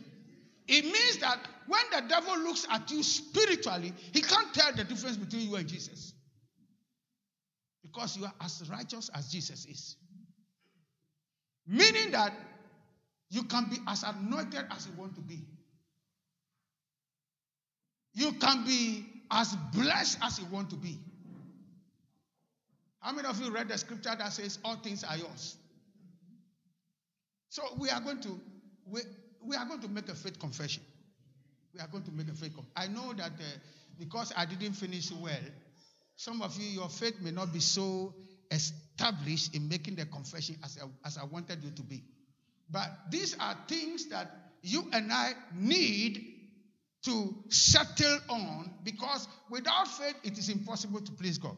It 0.67 0.85
means 0.85 1.19
that 1.19 1.39
when 1.67 1.83
the 1.93 2.09
devil 2.09 2.39
looks 2.39 2.67
at 2.71 2.91
you 2.91 3.03
spiritually, 3.03 3.93
he 4.13 4.23
can't 4.23 4.53
tell 4.55 4.73
the 4.73 4.85
difference 4.85 5.17
between 5.17 5.49
you 5.49 5.57
and 5.57 5.69
Jesus. 5.69 6.15
Because 7.83 8.17
you 8.17 8.25
are 8.25 8.33
as 8.41 8.63
righteous 8.71 9.11
as 9.15 9.31
Jesus 9.31 9.67
is. 9.67 9.97
Meaning 11.67 12.13
that 12.13 12.33
you 13.31 13.43
can 13.45 13.67
be 13.69 13.77
as 13.87 14.03
anointed 14.03 14.65
as 14.71 14.87
you 14.87 14.93
want 14.97 15.15
to 15.17 15.21
be. 15.21 15.41
You 18.15 18.33
can 18.33 18.65
be 18.65 19.05
as 19.31 19.55
blessed 19.73 20.19
as 20.23 20.39
you 20.39 20.47
want 20.47 20.71
to 20.71 20.77
be. 20.77 20.99
How 23.01 23.13
many 23.13 23.29
of 23.29 23.41
you 23.41 23.51
read 23.51 23.69
the 23.69 23.77
scripture 23.77 24.15
that 24.17 24.33
says 24.33 24.59
all 24.65 24.77
things 24.77 25.05
are 25.05 25.17
yours? 25.17 25.57
So 27.51 27.63
we 27.79 27.91
are 27.91 28.01
going 28.01 28.21
to 28.23 28.41
we, 28.91 29.01
we 29.43 29.57
are 29.57 29.67
going 29.67 29.81
to 29.81 29.89
make 29.89 30.09
a 30.09 30.15
faith 30.15 30.39
confession. 30.39 30.83
We 31.75 31.81
are 31.81 31.89
going 31.89 32.05
to 32.05 32.13
make 32.13 32.29
a 32.29 32.35
faith 32.35 32.55
confession. 32.55 32.73
I 32.77 32.87
know 32.87 33.13
that 33.15 33.33
uh, 33.33 33.59
because 33.99 34.33
I 34.37 34.47
didn't 34.47 34.75
finish 34.75 35.11
well, 35.13 35.35
some 36.17 36.43
of 36.43 36.57
you, 36.57 36.67
your 36.69 36.89
faith 36.89 37.21
may 37.21 37.31
not 37.31 37.53
be 37.53 37.61
so 37.61 38.15
established 38.51 39.55
in 39.55 39.69
making 39.69 39.97
the 39.97 40.07
confession 40.07 40.57
as 40.65 40.79
I, 40.83 41.07
as 41.07 41.19
I 41.19 41.25
wanted 41.25 41.63
you 41.63 41.71
to 41.71 41.83
be. 41.83 42.05
But 42.71 42.91
these 43.11 43.37
are 43.39 43.57
things 43.69 44.09
that 44.09 44.31
you 44.63 44.85
and 44.93 45.13
I 45.13 45.33
need 45.55 46.35
to 47.05 47.35
settle 47.49 48.19
on 48.31 48.71
because 48.83 49.29
without 49.51 49.89
faith, 49.89 50.17
it 50.23 50.39
is 50.39 50.49
impossible 50.49 51.01
to 51.01 51.13
please 51.13 51.39
God. 51.39 51.57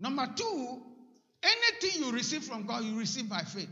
Number 0.00 0.28
two, 0.34 0.82
anything 1.42 2.02
you 2.02 2.12
receive 2.12 2.44
from 2.44 2.66
God, 2.66 2.84
you 2.84 2.98
receive 2.98 3.28
by 3.28 3.42
faith. 3.42 3.68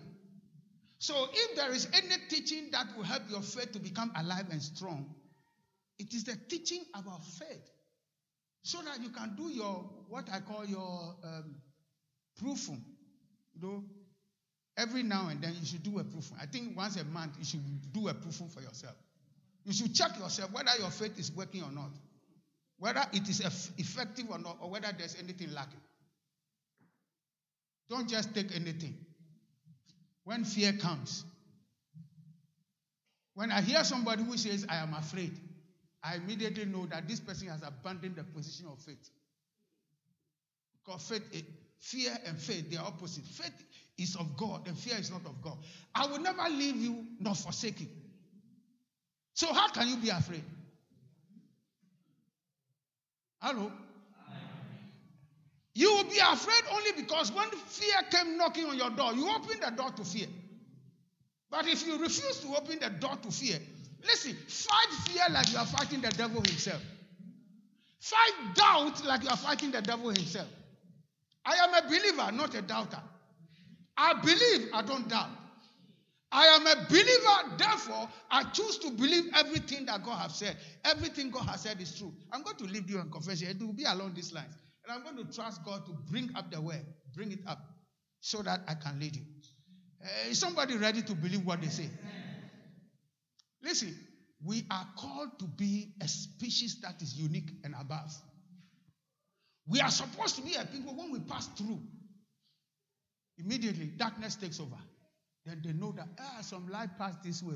So 1.05 1.28
if 1.30 1.55
there 1.55 1.70
is 1.70 1.86
any 1.92 2.16
teaching 2.30 2.70
that 2.72 2.86
will 2.96 3.05
help 3.05 3.24
your 3.28 3.42
faith 3.42 3.72
to 3.72 3.78
become 3.78 4.11
alive 4.16 4.46
and 4.50 4.62
strong, 4.62 5.14
it 5.98 6.14
is 6.14 6.24
the 6.24 6.34
teaching 6.48 6.82
about 6.94 7.22
faith. 7.26 7.70
So 8.62 8.80
that 8.80 9.02
you 9.02 9.11
can 9.11 9.34
do 9.36 9.50
your, 9.50 9.84
what 10.09 10.30
I 10.32 10.40
call 10.40 10.64
your 10.64 11.14
um, 11.22 11.57
proofing. 12.40 12.82
You 13.55 13.68
know, 13.68 13.84
every 14.78 15.02
now 15.02 15.28
and 15.28 15.42
then 15.42 15.55
you 15.61 15.66
should 15.66 15.82
do 15.82 15.98
a 15.98 16.05
proofing. 16.05 16.38
I 16.40 16.46
think 16.46 16.74
once 16.74 16.96
a 16.96 17.05
month 17.05 17.34
you 17.38 17.44
should 17.44 17.92
do 17.92 18.09
a 18.09 18.14
proofing 18.14 18.48
for 18.48 18.62
yourself. 18.62 18.96
You 19.66 19.74
should 19.74 19.94
check 19.94 20.18
yourself 20.18 20.52
whether 20.52 20.70
your 20.78 20.90
faith 20.90 21.18
is 21.18 21.30
working 21.30 21.64
or 21.64 21.70
not, 21.70 21.90
whether 22.78 23.05
it 23.12 23.28
is 23.28 23.40
effective 23.76 24.24
or 24.30 24.38
not, 24.38 24.57
or 24.59 24.70
whether 24.70 24.88
there's 24.96 25.16
anything 25.22 25.52
lacking. 25.52 25.82
Don't 27.90 28.09
just 28.09 28.34
take 28.34 28.57
anything. 28.57 28.96
When 30.25 30.45
fear 30.45 30.72
comes, 30.72 31.25
when 33.35 33.51
I 33.51 33.61
hear 33.61 33.85
somebody 33.85 34.22
who 34.25 34.37
says, 34.37 34.66
I 34.68 34.77
am 34.77 34.95
afraid, 34.95 35.33
I 36.03 36.16
immediately 36.16 36.64
know 36.64 36.87
that 36.87 37.09
this 37.09 37.20
person 37.20 37.49
has 37.49 37.62
abandoned 37.62 38.16
the 38.16 38.25
position 38.25 38.66
of 38.70 38.79
faith. 38.79 39.11
Because 40.85 41.09
faith, 41.09 41.22
eh, 41.35 41.41
fear 41.79 42.16
and 42.27 42.39
faith, 42.39 42.70
they 42.70 42.77
are 42.77 42.87
opposite. 42.87 43.25
Faith 43.25 43.64
is 43.99 44.16
of 44.16 44.37
God, 44.37 44.66
and 44.66 44.79
fear 44.79 44.97
is 44.99 45.11
not 45.11 45.25
of 45.27 45.41
God. 45.43 45.59
I 45.95 46.07
will 46.07 46.20
never 46.20 46.49
leave 46.49 46.77
you 46.77 47.05
nor 47.20 47.35
forsake 47.35 47.81
you. 47.81 47.89
So, 49.35 49.53
how 49.53 49.68
can 49.68 49.89
you 49.89 49.97
be 49.97 50.11
afraid? 50.11 50.45
Hello? 53.41 53.70
You 55.75 55.93
will 55.93 56.05
be 56.05 56.18
afraid 56.18 56.62
only 56.72 56.93
because 56.97 57.33
when 57.33 57.51
fear 57.51 57.97
came 58.11 58.37
knocking 58.39 58.66
on 58.66 58.77
your 58.77 58.91
door, 58.91 59.12
you 59.12 59.29
opened 59.29 59.62
the 59.62 59.70
door 59.70 59.91
to 59.91 60.05
fear. 60.05 60.29
But 61.51 61.66
if 61.66 61.87
you 61.87 61.99
refuse 61.99 62.41
to 62.41 62.49
open 62.57 62.79
the 62.81 62.91
door 62.91 63.16
to 63.22 63.31
fear, 63.31 63.59
listen, 64.03 64.37
fight 64.49 64.89
fear 65.09 65.25
like 65.31 65.53
you 65.53 65.59
are 65.59 65.66
fighting 65.66 66.01
the 66.01 66.11
devil 66.11 66.41
himself. 66.43 66.81
Fight 67.99 68.55
doubt 68.55 69.05
like 69.05 69.22
you 69.25 69.29
are 69.31 69.37
fighting 69.37 69.72
the 69.72 69.83
devil 69.83 70.11
himself. 70.11 70.49
I 71.45 71.55
am 71.57 71.75
a 71.75 71.87
believer, 71.89 72.33
not 72.33 72.55
a 72.55 72.62
doubter. 72.62 73.01
I 73.97 74.14
believe, 74.20 74.70
I 74.72 74.83
don't 74.83 75.09
doubt. 75.09 75.31
I 76.31 76.47
am 76.47 76.66
a 76.66 76.87
believer, 76.89 77.57
therefore, 77.57 78.09
I 78.31 78.45
choose 78.45 78.79
to 78.79 78.91
believe 78.91 79.27
everything 79.35 79.87
that 79.87 80.05
God 80.05 80.18
has 80.18 80.37
said. 80.37 80.57
Everything 80.85 81.31
God 81.31 81.47
has 81.49 81.62
said 81.62 81.81
is 81.81 81.97
true. 81.97 82.12
I'm 82.33 82.43
going 82.43 82.57
to 82.57 82.64
leave 82.64 82.91
you 82.91 82.99
and 82.99 83.11
confess 83.11 83.41
it. 83.43 83.51
It 83.51 83.62
will 83.62 83.72
be 83.72 83.85
along 83.85 84.14
these 84.14 84.33
lines. 84.33 84.55
And 84.85 84.93
I'm 84.93 85.03
going 85.03 85.26
to 85.26 85.32
trust 85.32 85.64
God 85.64 85.87
to 85.87 85.93
bring 86.11 86.30
up 86.37 86.51
the 86.51 86.61
word, 86.61 86.85
bring 87.14 87.32
it 87.32 87.41
up, 87.47 87.59
so 88.20 88.43
that 88.43 88.61
I 88.68 88.74
can 88.74 89.01
lead 89.01 89.16
you. 89.16 89.22
Uh, 90.03 90.30
is 90.30 90.39
somebody 90.39 90.76
ready 90.76 91.03
to 91.03 91.14
believe 91.14 91.45
what 91.45 91.61
they 91.61 91.68
say? 91.68 91.89
Listen, 93.62 93.97
we 94.45 94.66
are 94.70 94.87
called 94.99 95.39
to 95.39 95.47
be 95.47 95.95
a 96.03 96.09
species 96.09 96.80
that 96.82 97.01
is 97.01 97.18
unique 97.18 97.51
and 97.64 97.74
above. 97.80 98.12
We 99.66 99.80
are 99.80 99.91
supposed 99.91 100.37
to 100.37 100.43
be 100.43 100.55
a 100.55 100.66
people 100.66 100.95
when 100.95 101.11
we 101.11 101.20
pass 101.20 101.47
through, 101.49 101.80
immediately 103.39 103.87
darkness 103.87 104.37
takes 104.37 104.61
over. 104.61 104.76
Then 105.47 105.62
they 105.64 105.72
know 105.72 105.93
that 105.93 106.09
ah, 106.20 106.39
some 106.43 106.68
light 106.68 106.99
passed 106.99 107.22
this 107.22 107.43
way. 107.43 107.55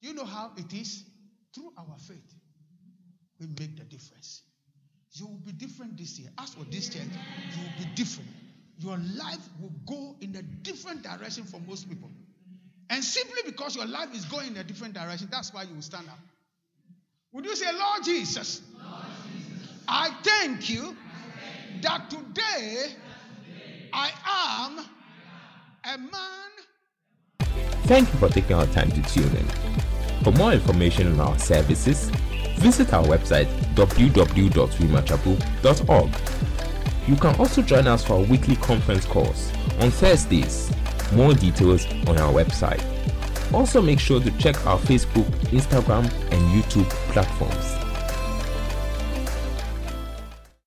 You 0.00 0.14
know 0.14 0.24
how 0.24 0.52
it 0.56 0.72
is? 0.72 1.04
Through 1.54 1.72
our 1.78 1.96
faith, 1.98 2.34
we 3.42 3.48
make 3.58 3.76
the 3.76 3.84
difference. 3.84 4.42
You 5.12 5.26
will 5.26 5.42
be 5.44 5.52
different 5.52 5.98
this 5.98 6.18
year. 6.18 6.30
As 6.38 6.54
for 6.54 6.64
this 6.64 6.88
church, 6.88 7.02
you 7.02 7.62
will 7.62 7.84
be 7.84 7.90
different. 7.94 8.30
Your 8.78 8.96
life 8.96 9.40
will 9.60 9.72
go 9.86 10.16
in 10.20 10.34
a 10.36 10.42
different 10.42 11.02
direction 11.02 11.44
for 11.44 11.60
most 11.60 11.88
people. 11.88 12.10
And 12.88 13.02
simply 13.02 13.42
because 13.44 13.76
your 13.76 13.86
life 13.86 14.14
is 14.14 14.24
going 14.24 14.48
in 14.48 14.56
a 14.56 14.64
different 14.64 14.94
direction, 14.94 15.28
that's 15.30 15.52
why 15.52 15.64
you 15.64 15.74
will 15.74 15.82
stand 15.82 16.08
up. 16.08 16.18
Would 17.32 17.44
you 17.44 17.56
say, 17.56 17.66
Lord 17.72 18.04
Jesus, 18.04 18.62
Lord 18.74 19.04
Jesus 19.32 19.68
I 19.88 20.10
thank 20.22 20.70
you 20.70 20.96
that 21.82 22.10
today 22.10 22.94
I 23.92 24.10
am 24.24 24.78
a 25.84 25.98
man. 25.98 26.50
Thank 27.84 28.12
you 28.12 28.18
for 28.18 28.28
taking 28.28 28.54
our 28.54 28.66
time 28.66 28.90
to 28.90 29.02
tune 29.02 29.36
in. 29.36 29.46
For 30.24 30.30
more 30.32 30.52
information 30.52 31.08
on 31.12 31.20
our 31.20 31.38
services, 31.38 32.10
visit 32.62 32.94
our 32.94 33.04
website 33.04 33.46
www.rhemachapel.org. 33.74 36.10
You 37.08 37.16
can 37.16 37.34
also 37.34 37.62
join 37.62 37.88
us 37.88 38.04
for 38.04 38.12
our 38.14 38.22
weekly 38.22 38.54
conference 38.56 39.04
calls 39.04 39.52
on 39.80 39.90
Thursdays. 39.90 40.70
More 41.12 41.34
details 41.34 41.84
on 42.06 42.16
our 42.18 42.32
website. 42.32 42.82
Also, 43.52 43.82
make 43.82 44.00
sure 44.00 44.20
to 44.20 44.30
check 44.38 44.66
our 44.66 44.78
Facebook, 44.78 45.26
Instagram, 45.50 46.04
and 46.30 46.62
YouTube 46.62 46.88
platforms. 47.12 47.81